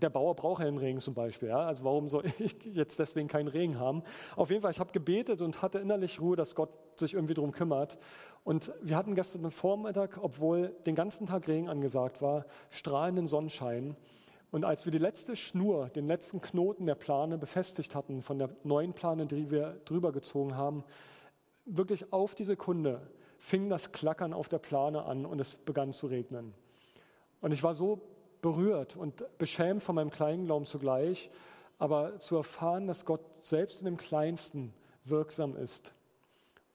der 0.00 0.10
Bauer 0.10 0.34
braucht 0.34 0.60
ja 0.60 0.66
den 0.66 0.78
Regen 0.78 1.00
zum 1.00 1.14
Beispiel. 1.14 1.48
Ja? 1.48 1.66
Also 1.66 1.84
warum 1.84 2.08
soll 2.08 2.24
ich 2.38 2.56
jetzt 2.64 2.98
deswegen 2.98 3.28
keinen 3.28 3.48
Regen 3.48 3.78
haben? 3.78 4.02
Auf 4.36 4.50
jeden 4.50 4.62
Fall, 4.62 4.70
ich 4.70 4.80
habe 4.80 4.92
gebetet 4.92 5.40
und 5.42 5.62
hatte 5.62 5.78
innerlich 5.78 6.20
Ruhe, 6.20 6.36
dass 6.36 6.54
Gott 6.54 6.70
sich 6.96 7.14
irgendwie 7.14 7.34
darum 7.34 7.52
kümmert. 7.52 7.98
Und 8.44 8.72
wir 8.82 8.96
hatten 8.96 9.14
gestern 9.14 9.50
Vormittag, 9.50 10.18
obwohl 10.20 10.68
den 10.86 10.94
ganzen 10.94 11.26
Tag 11.26 11.48
Regen 11.48 11.68
angesagt 11.68 12.20
war, 12.20 12.44
strahlenden 12.70 13.26
Sonnenschein. 13.26 13.96
Und 14.54 14.64
als 14.64 14.84
wir 14.84 14.92
die 14.92 14.98
letzte 14.98 15.34
Schnur, 15.34 15.88
den 15.88 16.06
letzten 16.06 16.40
Knoten 16.40 16.86
der 16.86 16.94
Plane 16.94 17.38
befestigt 17.38 17.96
hatten, 17.96 18.22
von 18.22 18.38
der 18.38 18.50
neuen 18.62 18.92
Plane, 18.92 19.26
die 19.26 19.50
wir 19.50 19.80
drüber 19.84 20.12
gezogen 20.12 20.56
haben, 20.56 20.84
wirklich 21.64 22.12
auf 22.12 22.36
die 22.36 22.44
Sekunde 22.44 23.00
fing 23.36 23.68
das 23.68 23.90
Klackern 23.90 24.32
auf 24.32 24.48
der 24.48 24.60
Plane 24.60 25.06
an 25.06 25.26
und 25.26 25.40
es 25.40 25.56
begann 25.56 25.92
zu 25.92 26.06
regnen. 26.06 26.54
Und 27.40 27.50
ich 27.50 27.64
war 27.64 27.74
so 27.74 28.00
berührt 28.42 28.94
und 28.94 29.24
beschämt 29.38 29.82
von 29.82 29.96
meinem 29.96 30.10
Kleinglauben 30.10 30.66
zugleich, 30.66 31.30
aber 31.80 32.20
zu 32.20 32.36
erfahren, 32.36 32.86
dass 32.86 33.04
Gott 33.04 33.22
selbst 33.40 33.80
in 33.80 33.86
dem 33.86 33.96
Kleinsten 33.96 34.72
wirksam 35.04 35.56
ist. 35.56 35.92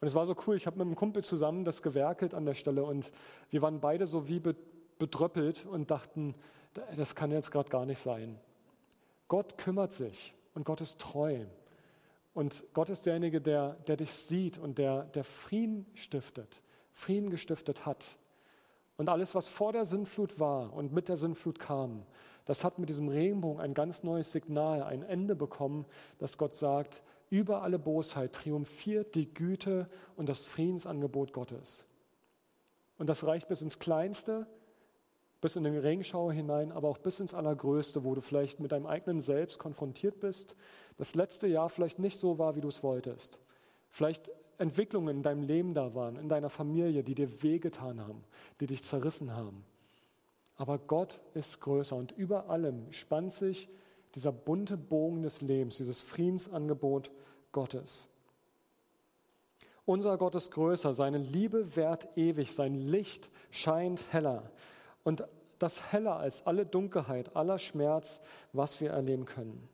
Und 0.01 0.09
es 0.09 0.15
war 0.15 0.25
so 0.25 0.35
cool, 0.47 0.57
ich 0.57 0.67
habe 0.67 0.77
mit 0.79 0.85
einem 0.85 0.97
Kumpel 0.97 1.23
zusammen 1.23 1.63
das 1.63 1.81
gewerkelt 1.81 2.33
an 2.33 2.45
der 2.45 2.55
Stelle 2.55 2.83
und 2.83 3.09
wir 3.51 3.61
waren 3.61 3.79
beide 3.79 4.05
so 4.05 4.27
wie 4.27 4.41
bedröppelt 4.97 5.65
und 5.65 5.89
dachten, 5.89 6.35
das 6.95 7.15
kann 7.15 7.31
jetzt 7.31 7.51
gerade 7.51 7.69
gar 7.69 7.85
nicht 7.85 7.99
sein. 7.99 8.39
Gott 9.27 9.57
kümmert 9.57 9.91
sich 9.91 10.33
und 10.53 10.65
Gott 10.65 10.81
ist 10.81 10.99
treu. 10.99 11.45
Und 12.33 12.63
Gott 12.73 12.89
ist 12.89 13.05
derjenige, 13.05 13.41
der, 13.41 13.73
der 13.87 13.97
dich 13.97 14.11
sieht 14.11 14.57
und 14.57 14.77
der, 14.77 15.03
der 15.05 15.23
Frieden 15.23 15.85
stiftet, 15.93 16.61
Frieden 16.91 17.29
gestiftet 17.29 17.85
hat. 17.85 18.03
Und 18.97 19.09
alles, 19.09 19.35
was 19.35 19.47
vor 19.47 19.71
der 19.71 19.85
Sintflut 19.85 20.39
war 20.39 20.73
und 20.73 20.91
mit 20.91 21.09
der 21.09 21.17
Sintflut 21.17 21.59
kam, 21.59 22.03
das 22.45 22.63
hat 22.63 22.79
mit 22.79 22.89
diesem 22.89 23.07
Regenbogen 23.07 23.61
ein 23.61 23.73
ganz 23.73 24.03
neues 24.03 24.31
Signal, 24.31 24.83
ein 24.83 25.03
Ende 25.03 25.35
bekommen, 25.35 25.85
dass 26.17 26.37
Gott 26.37 26.55
sagt, 26.55 27.03
über 27.29 27.61
alle 27.61 27.77
Bosheit 27.77 28.33
triumphiert 28.33 29.15
die 29.15 29.31
Güte 29.31 29.87
und 30.15 30.29
das 30.29 30.45
Friedensangebot 30.45 31.31
Gottes. 31.31 31.85
Und 32.97 33.07
das 33.07 33.23
reicht 33.23 33.47
bis 33.47 33.61
ins 33.61 33.79
Kleinste, 33.79 34.47
bis 35.41 35.55
in 35.55 35.63
den 35.63 35.77
Regenschauer 35.77 36.33
hinein, 36.33 36.71
aber 36.71 36.89
auch 36.89 36.97
bis 36.97 37.19
ins 37.19 37.33
Allergrößte, 37.33 38.03
wo 38.03 38.15
du 38.15 38.21
vielleicht 38.21 38.59
mit 38.59 38.71
deinem 38.71 38.85
eigenen 38.85 39.21
Selbst 39.21 39.59
konfrontiert 39.59 40.19
bist, 40.19 40.55
das 40.97 41.15
letzte 41.15 41.47
Jahr 41.47 41.69
vielleicht 41.69 41.99
nicht 41.99 42.19
so 42.19 42.37
war, 42.37 42.55
wie 42.55 42.61
du 42.61 42.67
es 42.67 42.83
wolltest. 42.83 43.39
Vielleicht 43.89 44.29
Entwicklungen 44.57 45.17
in 45.17 45.23
deinem 45.23 45.43
Leben 45.43 45.73
da 45.73 45.95
waren, 45.95 46.17
in 46.17 46.27
deiner 46.27 46.49
Familie, 46.49 47.03
die 47.03 47.15
dir 47.15 47.41
wehgetan 47.41 48.01
haben, 48.01 48.23
die 48.59 48.67
dich 48.67 48.83
zerrissen 48.83 49.33
haben. 49.33 49.63
Aber 50.57 50.77
Gott 50.77 51.21
ist 51.33 51.61
größer 51.61 51.95
und 51.95 52.11
über 52.11 52.49
allem 52.49 52.91
spannt 52.91 53.31
sich 53.31 53.69
dieser 54.15 54.33
bunte 54.33 54.75
Bogen 54.75 55.21
des 55.21 55.41
Lebens, 55.41 55.77
dieses 55.77 56.01
Friedensangebot 56.01 57.11
Gottes. 57.53 58.09
Unser 59.85 60.17
Gott 60.17 60.35
ist 60.35 60.51
größer, 60.51 60.93
seine 60.93 61.17
Liebe 61.17 61.75
währt 61.75 62.09
ewig, 62.15 62.53
sein 62.53 62.75
Licht 62.75 63.29
scheint 63.49 64.03
heller. 64.11 64.51
Und 65.09 65.23
das 65.57 65.91
heller 65.91 66.17
als 66.17 66.45
alle 66.45 66.67
Dunkelheit, 66.67 67.35
aller 67.35 67.57
Schmerz, 67.57 68.21
was 68.53 68.79
wir 68.79 68.91
erleben 68.91 69.25
können. 69.25 69.67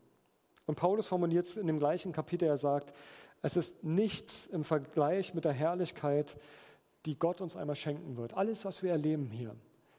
Und 0.65 0.75
Paulus 0.75 1.07
formuliert 1.07 1.45
es 1.45 1.57
in 1.57 1.67
dem 1.67 1.77
gleichen 1.77 2.13
Kapitel, 2.13 2.47
er 2.47 2.55
sagt, 2.55 2.93
es 3.41 3.57
ist 3.57 3.83
nichts 3.83 4.47
im 4.47 4.63
Vergleich 4.63 5.33
mit 5.33 5.43
der 5.43 5.51
Herrlichkeit, 5.51 6.37
die 7.05 7.19
Gott 7.19 7.41
uns 7.41 7.57
einmal 7.57 7.75
schenken 7.75 8.15
wird. 8.15 8.33
Alles, 8.33 8.63
was 8.63 8.81
wir 8.81 8.91
erleben 8.91 9.29
hier, 9.29 9.53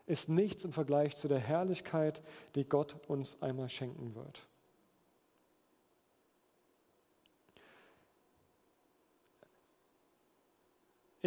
ist 0.07 0.31
nichts 0.31 0.65
im 0.65 0.73
Vergleich 0.73 1.17
zu 1.17 1.29
der 1.29 1.39
Herrlichkeit, 1.39 2.23
die 2.55 2.65
Gott 2.65 2.97
uns 3.07 3.43
einmal 3.43 3.69
schenken 3.69 4.15
wird. 4.15 4.41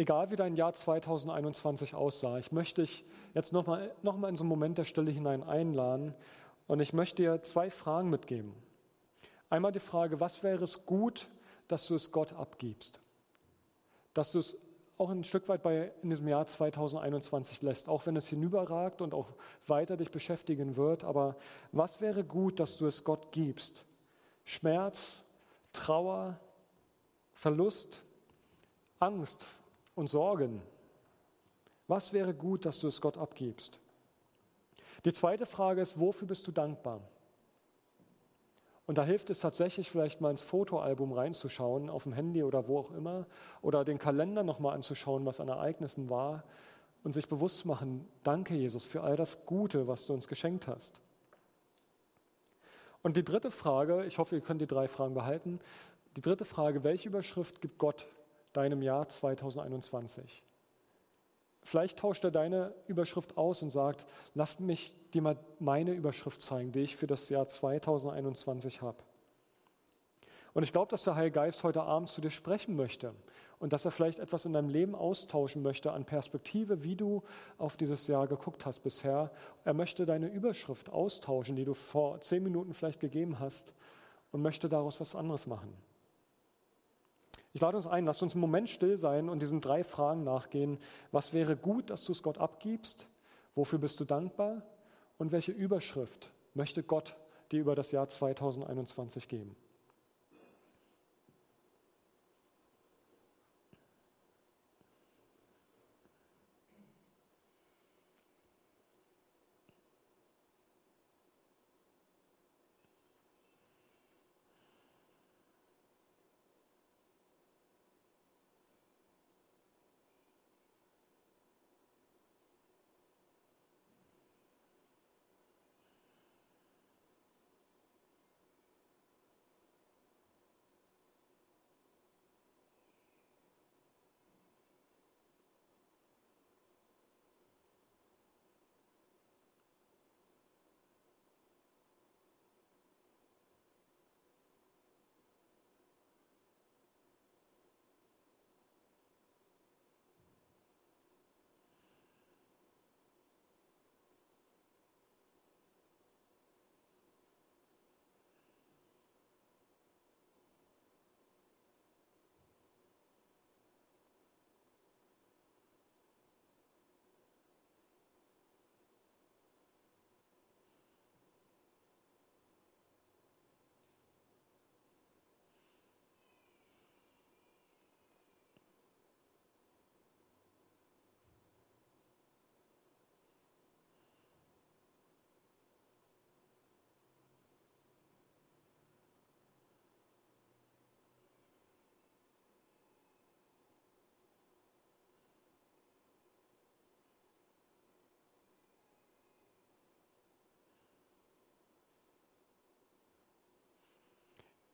Egal 0.00 0.30
wie 0.30 0.36
dein 0.36 0.56
Jahr 0.56 0.72
2021 0.72 1.94
aussah, 1.94 2.38
ich 2.38 2.52
möchte 2.52 2.80
dich 2.80 3.04
jetzt 3.34 3.52
nochmal 3.52 3.94
noch 4.00 4.16
mal 4.16 4.30
in 4.30 4.36
so 4.36 4.44
einen 4.44 4.48
Moment 4.48 4.78
der 4.78 4.84
Stille 4.84 5.10
hinein 5.10 5.42
einladen 5.42 6.14
und 6.66 6.80
ich 6.80 6.94
möchte 6.94 7.16
dir 7.16 7.42
zwei 7.42 7.70
Fragen 7.70 8.08
mitgeben. 8.08 8.54
Einmal 9.50 9.72
die 9.72 9.78
Frage, 9.78 10.18
was 10.18 10.42
wäre 10.42 10.64
es 10.64 10.86
gut, 10.86 11.28
dass 11.68 11.86
du 11.86 11.96
es 11.96 12.12
Gott 12.12 12.32
abgibst. 12.32 12.98
Dass 14.14 14.32
du 14.32 14.38
es 14.38 14.56
auch 14.96 15.10
ein 15.10 15.22
Stück 15.22 15.50
weit 15.50 15.62
bei, 15.62 15.92
in 16.02 16.08
diesem 16.08 16.28
Jahr 16.28 16.46
2021 16.46 17.60
lässt, 17.60 17.90
auch 17.90 18.06
wenn 18.06 18.16
es 18.16 18.26
hinüberragt 18.26 19.02
und 19.02 19.12
auch 19.12 19.28
weiter 19.66 19.98
dich 19.98 20.10
beschäftigen 20.10 20.76
wird. 20.76 21.04
Aber 21.04 21.36
was 21.72 22.00
wäre 22.00 22.24
gut, 22.24 22.58
dass 22.58 22.78
du 22.78 22.86
es 22.86 23.04
Gott 23.04 23.32
gibst? 23.32 23.84
Schmerz, 24.44 25.22
Trauer, 25.74 26.40
Verlust, 27.34 28.02
Angst 28.98 29.46
und 30.00 30.08
Sorgen. 30.08 30.62
Was 31.86 32.12
wäre 32.12 32.34
gut, 32.34 32.64
dass 32.64 32.80
du 32.80 32.88
es 32.88 33.00
Gott 33.00 33.18
abgibst? 33.18 33.78
Die 35.04 35.12
zweite 35.12 35.44
Frage 35.44 35.82
ist, 35.82 36.00
wofür 36.00 36.26
bist 36.26 36.46
du 36.46 36.52
dankbar? 36.52 37.02
Und 38.86 38.98
da 38.98 39.04
hilft 39.04 39.30
es 39.30 39.40
tatsächlich 39.40 39.90
vielleicht 39.90 40.20
mal 40.20 40.30
ins 40.30 40.42
Fotoalbum 40.42 41.12
reinzuschauen, 41.12 41.90
auf 41.90 42.04
dem 42.04 42.12
Handy 42.12 42.42
oder 42.42 42.66
wo 42.66 42.78
auch 42.78 42.90
immer, 42.90 43.26
oder 43.62 43.84
den 43.84 43.98
Kalender 43.98 44.42
nochmal 44.42 44.74
anzuschauen, 44.74 45.26
was 45.26 45.38
an 45.38 45.48
Ereignissen 45.48 46.08
war 46.08 46.44
und 47.04 47.12
sich 47.12 47.28
bewusst 47.28 47.66
machen, 47.66 48.08
danke 48.24 48.54
Jesus 48.54 48.86
für 48.86 49.02
all 49.02 49.16
das 49.16 49.44
Gute, 49.44 49.86
was 49.86 50.06
du 50.06 50.14
uns 50.14 50.28
geschenkt 50.28 50.66
hast. 50.66 51.00
Und 53.02 53.16
die 53.16 53.24
dritte 53.24 53.50
Frage, 53.50 54.04
ich 54.06 54.18
hoffe, 54.18 54.34
ihr 54.34 54.42
könnt 54.42 54.60
die 54.60 54.66
drei 54.66 54.88
Fragen 54.88 55.14
behalten. 55.14 55.60
Die 56.16 56.22
dritte 56.22 56.44
Frage, 56.44 56.84
welche 56.84 57.08
Überschrift 57.08 57.60
gibt 57.60 57.78
Gott 57.78 58.06
deinem 58.52 58.82
Jahr 58.82 59.08
2021? 59.08 60.44
Vielleicht 61.62 61.98
tauscht 61.98 62.24
er 62.24 62.30
deine 62.30 62.74
Überschrift 62.86 63.36
aus 63.36 63.62
und 63.62 63.70
sagt, 63.70 64.06
lass 64.34 64.58
mich 64.60 64.94
dir 65.12 65.22
mal 65.22 65.36
meine 65.58 65.92
Überschrift 65.92 66.40
zeigen, 66.40 66.72
die 66.72 66.80
ich 66.80 66.96
für 66.96 67.06
das 67.06 67.28
Jahr 67.28 67.46
2021 67.46 68.80
habe. 68.82 68.98
Und 70.52 70.62
ich 70.62 70.72
glaube, 70.72 70.90
dass 70.90 71.04
der 71.04 71.14
Heilige 71.14 71.34
Geist 71.34 71.62
heute 71.62 71.82
Abend 71.82 72.08
zu 72.08 72.20
dir 72.20 72.30
sprechen 72.30 72.74
möchte 72.74 73.14
und 73.58 73.72
dass 73.72 73.84
er 73.84 73.90
vielleicht 73.90 74.18
etwas 74.18 74.46
in 74.46 74.52
deinem 74.52 74.70
Leben 74.70 74.94
austauschen 74.94 75.62
möchte 75.62 75.92
an 75.92 76.04
Perspektive, 76.04 76.82
wie 76.82 76.96
du 76.96 77.22
auf 77.58 77.76
dieses 77.76 78.06
Jahr 78.06 78.26
geguckt 78.26 78.66
hast 78.66 78.80
bisher. 78.80 79.30
Er 79.64 79.74
möchte 79.74 80.06
deine 80.06 80.28
Überschrift 80.28 80.90
austauschen, 80.90 81.56
die 81.56 81.64
du 81.64 81.74
vor 81.74 82.20
zehn 82.20 82.42
Minuten 82.42 82.74
vielleicht 82.74 83.00
gegeben 83.00 83.38
hast 83.38 83.72
und 84.32 84.42
möchte 84.42 84.68
daraus 84.68 84.98
was 84.98 85.14
anderes 85.14 85.46
machen. 85.46 85.72
Ich 87.52 87.60
lade 87.60 87.76
uns 87.76 87.86
ein, 87.86 88.04
lass 88.04 88.22
uns 88.22 88.34
einen 88.34 88.40
Moment 88.40 88.68
still 88.68 88.96
sein 88.96 89.28
und 89.28 89.40
diesen 89.40 89.60
drei 89.60 89.82
Fragen 89.82 90.22
nachgehen. 90.22 90.78
Was 91.10 91.32
wäre 91.32 91.56
gut, 91.56 91.90
dass 91.90 92.04
du 92.04 92.12
es 92.12 92.22
Gott 92.22 92.38
abgibst? 92.38 93.08
Wofür 93.54 93.78
bist 93.78 93.98
du 93.98 94.04
dankbar? 94.04 94.62
Und 95.18 95.32
welche 95.32 95.52
Überschrift 95.52 96.30
möchte 96.54 96.82
Gott 96.82 97.16
dir 97.50 97.60
über 97.60 97.74
das 97.74 97.90
Jahr 97.90 98.08
2021 98.08 99.28
geben? 99.28 99.56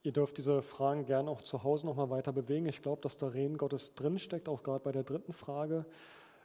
Ihr 0.07 0.12
dürft 0.12 0.38
diese 0.38 0.62
Fragen 0.62 1.05
gerne 1.05 1.29
auch 1.29 1.42
zu 1.42 1.64
Hause 1.64 1.85
nochmal 1.85 2.11
weiter 2.11 2.33
bewegen. 2.33 2.66
Ich 2.66 2.81
glaube, 2.81 3.03
dass 3.03 3.16
da 3.16 3.27
Reden 3.27 3.59
Gottes 3.59 3.92
drinsteckt, 3.97 4.49
auch 4.49 4.62
gerade 4.62 4.79
bei 4.79 4.92
der 4.92 5.03
dritten 5.03 5.33
Frage. 5.33 5.85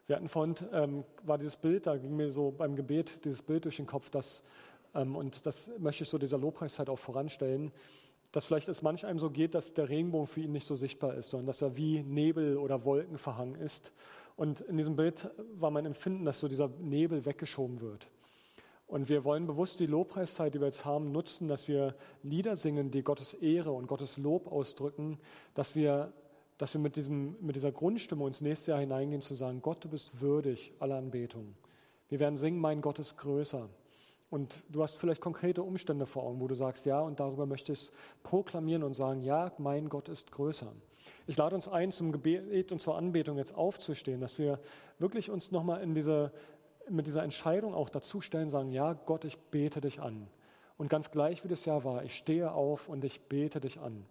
Wir 0.08 0.16
hatten 0.16 0.30
vorhin, 0.30 0.56
ähm, 0.74 1.04
war 1.22 1.38
dieses 1.38 1.58
Bild, 1.58 1.86
da 1.86 1.96
ging 1.96 2.16
mir 2.16 2.32
so 2.32 2.50
beim 2.50 2.76
Gebet 2.76 3.24
dieses 3.24 3.44
Bild 3.44 3.66
durch 3.66 3.76
den 3.76 3.86
Kopf, 3.86 4.10
dass, 4.10 4.42
ähm, 4.96 5.16
und 5.16 5.46
das 5.46 5.70
möchte 5.78 6.06
ich 6.06 6.10
so 6.10 6.18
dieser 6.18 6.40
Lobpreiszeit 6.40 6.90
auch 6.90 6.98
voranstellen, 6.98 7.72
dass 8.32 8.46
vielleicht 8.46 8.68
es 8.68 8.82
manch 8.82 9.06
einem 9.06 9.20
so 9.20 9.30
geht, 9.30 9.54
dass 9.54 9.76
der 9.76 9.90
Regenbogen 9.90 10.26
für 10.26 10.40
ihn 10.40 10.54
nicht 10.54 10.66
so 10.66 10.76
sichtbar 10.76 11.14
ist, 11.14 11.30
sondern 11.30 11.46
dass 11.46 11.62
er 11.62 11.78
wie 11.78 12.02
Nebel 12.02 12.58
oder 12.58 12.84
Wolken 12.84 13.20
verhangen 13.20 13.54
ist. 13.54 13.92
Und 14.38 14.62
in 14.62 14.78
diesem 14.78 14.96
Bild 14.96 15.30
war 15.60 15.70
mein 15.70 15.86
Empfinden, 15.86 16.26
dass 16.26 16.40
so 16.40 16.48
dieser 16.48 16.70
Nebel 16.80 17.28
weggeschoben 17.28 17.80
wird. 17.80 18.08
Und 18.92 19.08
wir 19.08 19.24
wollen 19.24 19.48
bewusst 19.48 19.80
die 19.80 19.86
Lobpreiszeit, 19.86 20.54
die 20.54 20.60
wir 20.60 20.66
jetzt 20.66 20.84
haben, 20.84 21.14
nutzen, 21.14 21.48
dass 21.48 21.70
wir 21.70 21.96
Lieder 22.24 22.58
singen, 22.58 22.92
die 22.92 23.04
Gottes 23.04 23.34
Ehre 23.34 23.72
und 23.72 23.88
Gottes 23.88 24.18
Lob 24.18 24.52
ausdrücken, 24.52 25.18
dass 25.54 25.78
wir, 25.78 26.12
dass 26.58 26.74
wir 26.74 26.82
mit, 26.82 26.98
diesem, 26.98 27.38
mit 27.40 27.56
dieser 27.56 27.72
Grundstimme 27.72 28.28
ins 28.28 28.42
nächste 28.42 28.72
Jahr 28.72 28.82
hineingehen, 28.82 29.22
zu 29.22 29.36
sagen, 29.36 29.62
Gott, 29.62 29.82
du 29.86 29.88
bist 29.88 30.20
würdig 30.20 30.74
aller 30.80 30.98
Anbetung. 30.98 31.56
Wir 32.10 32.20
werden 32.20 32.36
singen, 32.36 32.60
mein 32.60 32.82
Gott 32.82 33.00
ist 33.00 33.16
größer. 33.16 33.70
Und 34.30 34.62
du 34.68 34.84
hast 34.84 34.98
vielleicht 34.98 35.22
konkrete 35.22 35.64
Umstände 35.64 36.06
vor 36.06 36.24
Augen, 36.24 36.42
wo 36.42 36.50
du 36.50 36.56
sagst, 36.56 36.86
ja, 36.86 37.00
und 37.00 37.22
darüber 37.22 37.46
möchtest 37.46 37.94
proklamieren 38.24 38.84
und 38.84 38.94
sagen, 38.94 39.22
ja, 39.22 39.54
mein 39.58 39.88
Gott 39.88 40.10
ist 40.10 40.34
größer. 40.34 40.68
Ich 41.28 41.38
lade 41.38 41.56
uns 41.56 41.70
ein, 41.70 41.94
zum 41.94 42.12
Gebet 42.12 42.74
und 42.74 42.82
zur 42.82 42.98
Anbetung 42.98 43.38
jetzt 43.38 43.56
aufzustehen, 43.56 44.20
dass 44.20 44.38
wir 44.38 44.60
wirklich 45.00 45.30
uns 45.30 45.52
nochmal 45.52 45.82
in 45.82 45.96
diese 45.96 46.34
mit 46.92 47.08
dieser 47.08 47.24
Entscheidung 47.24 47.74
auch 47.74 47.90
dazustellen, 47.90 48.50
sagen, 48.50 48.72
ja, 48.72 48.94
Gott, 48.94 49.26
ich 49.26 49.38
bete 49.38 49.82
dich 49.82 50.02
an. 50.02 50.28
Und 50.78 50.90
ganz 50.90 51.12
gleich, 51.12 51.44
wie 51.44 51.48
das 51.48 51.66
Jahr 51.66 51.84
war, 51.84 52.04
ich 52.04 52.16
stehe 52.16 52.52
auf 52.52 52.90
und 52.90 53.04
ich 53.04 53.22
bete 53.22 53.60
dich 53.60 53.80
an. 53.80 54.06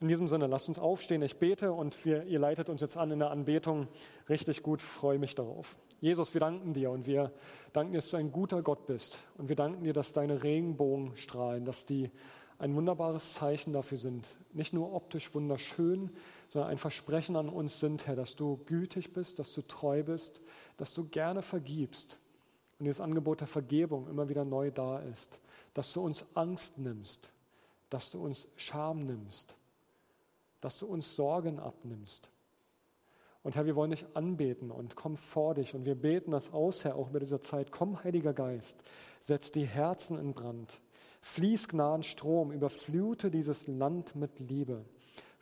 In 0.00 0.08
diesem 0.08 0.28
Sinne, 0.28 0.46
lasst 0.46 0.68
uns 0.68 0.78
aufstehen, 0.78 1.22
ich 1.22 1.38
bete 1.38 1.72
und 1.72 2.04
wir, 2.04 2.24
ihr 2.24 2.38
leitet 2.38 2.68
uns 2.68 2.80
jetzt 2.80 2.96
an 2.96 3.10
in 3.10 3.18
der 3.18 3.30
Anbetung. 3.30 3.88
Richtig 4.28 4.62
gut, 4.62 4.82
freue 4.82 5.18
mich 5.18 5.34
darauf. 5.34 5.76
Jesus, 6.00 6.34
wir 6.34 6.40
danken 6.40 6.74
dir 6.74 6.90
und 6.90 7.06
wir 7.06 7.32
danken 7.72 7.92
dir, 7.92 7.98
dass 7.98 8.10
du 8.10 8.18
ein 8.18 8.30
guter 8.30 8.62
Gott 8.62 8.86
bist. 8.86 9.18
Und 9.38 9.48
wir 9.48 9.56
danken 9.56 9.82
dir, 9.82 9.92
dass 9.92 10.12
deine 10.12 10.42
Regenbogen 10.42 11.16
strahlen, 11.16 11.64
dass 11.64 11.86
die 11.86 12.10
ein 12.58 12.74
wunderbares 12.74 13.34
Zeichen 13.34 13.72
dafür 13.72 13.98
sind. 13.98 14.28
Nicht 14.52 14.72
nur 14.72 14.92
optisch 14.92 15.34
wunderschön, 15.34 16.10
sondern 16.48 16.70
ein 16.70 16.78
Versprechen 16.78 17.36
an 17.36 17.48
uns 17.48 17.78
sind, 17.80 18.06
Herr, 18.06 18.16
dass 18.16 18.36
du 18.36 18.58
gütig 18.66 19.12
bist, 19.12 19.38
dass 19.38 19.54
du 19.54 19.62
treu 19.62 20.02
bist, 20.02 20.40
dass 20.76 20.94
du 20.94 21.04
gerne 21.04 21.42
vergibst 21.42 22.18
und 22.78 22.84
dieses 22.84 23.00
Angebot 23.00 23.40
der 23.40 23.48
Vergebung 23.48 24.08
immer 24.08 24.28
wieder 24.28 24.44
neu 24.44 24.70
da 24.70 25.00
ist, 25.00 25.40
dass 25.74 25.92
du 25.92 26.00
uns 26.00 26.24
Angst 26.34 26.78
nimmst, 26.78 27.30
dass 27.90 28.10
du 28.10 28.24
uns 28.24 28.48
Scham 28.56 29.04
nimmst, 29.04 29.56
dass 30.60 30.78
du 30.78 30.86
uns 30.86 31.16
Sorgen 31.16 31.58
abnimmst. 31.58 32.30
Und 33.42 33.56
Herr, 33.56 33.66
wir 33.66 33.76
wollen 33.76 33.90
dich 33.90 34.04
anbeten 34.14 34.70
und 34.70 34.94
komm 34.94 35.16
vor 35.16 35.54
dich 35.54 35.74
und 35.74 35.84
wir 35.86 35.94
beten 35.94 36.32
das 36.32 36.52
aus, 36.52 36.84
Herr, 36.84 36.96
auch 36.96 37.08
bei 37.08 37.18
dieser 37.18 37.40
Zeit. 37.40 37.72
Komm, 37.72 38.02
Heiliger 38.04 38.32
Geist, 38.32 38.76
setz 39.20 39.50
die 39.52 39.66
Herzen 39.66 40.18
in 40.18 40.34
Brand. 40.34 40.80
Fließ 41.20 41.68
Gnadenstrom, 41.68 42.52
überflute 42.52 43.30
dieses 43.30 43.66
Land 43.66 44.14
mit 44.14 44.40
Liebe. 44.40 44.84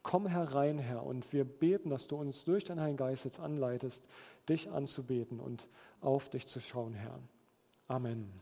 Komm 0.02 0.26
herein, 0.26 0.78
Herr, 0.78 1.04
und 1.04 1.32
wir 1.32 1.44
beten, 1.44 1.90
dass 1.90 2.06
du 2.06 2.16
uns 2.16 2.44
durch 2.44 2.64
deinen 2.64 2.80
Heiligen 2.80 2.96
Geist 2.96 3.24
jetzt 3.24 3.40
anleitest, 3.40 4.04
dich 4.48 4.70
anzubeten 4.70 5.40
und 5.40 5.68
auf 6.00 6.28
dich 6.28 6.46
zu 6.46 6.60
schauen, 6.60 6.94
Herr. 6.94 7.18
Amen. 7.88 8.32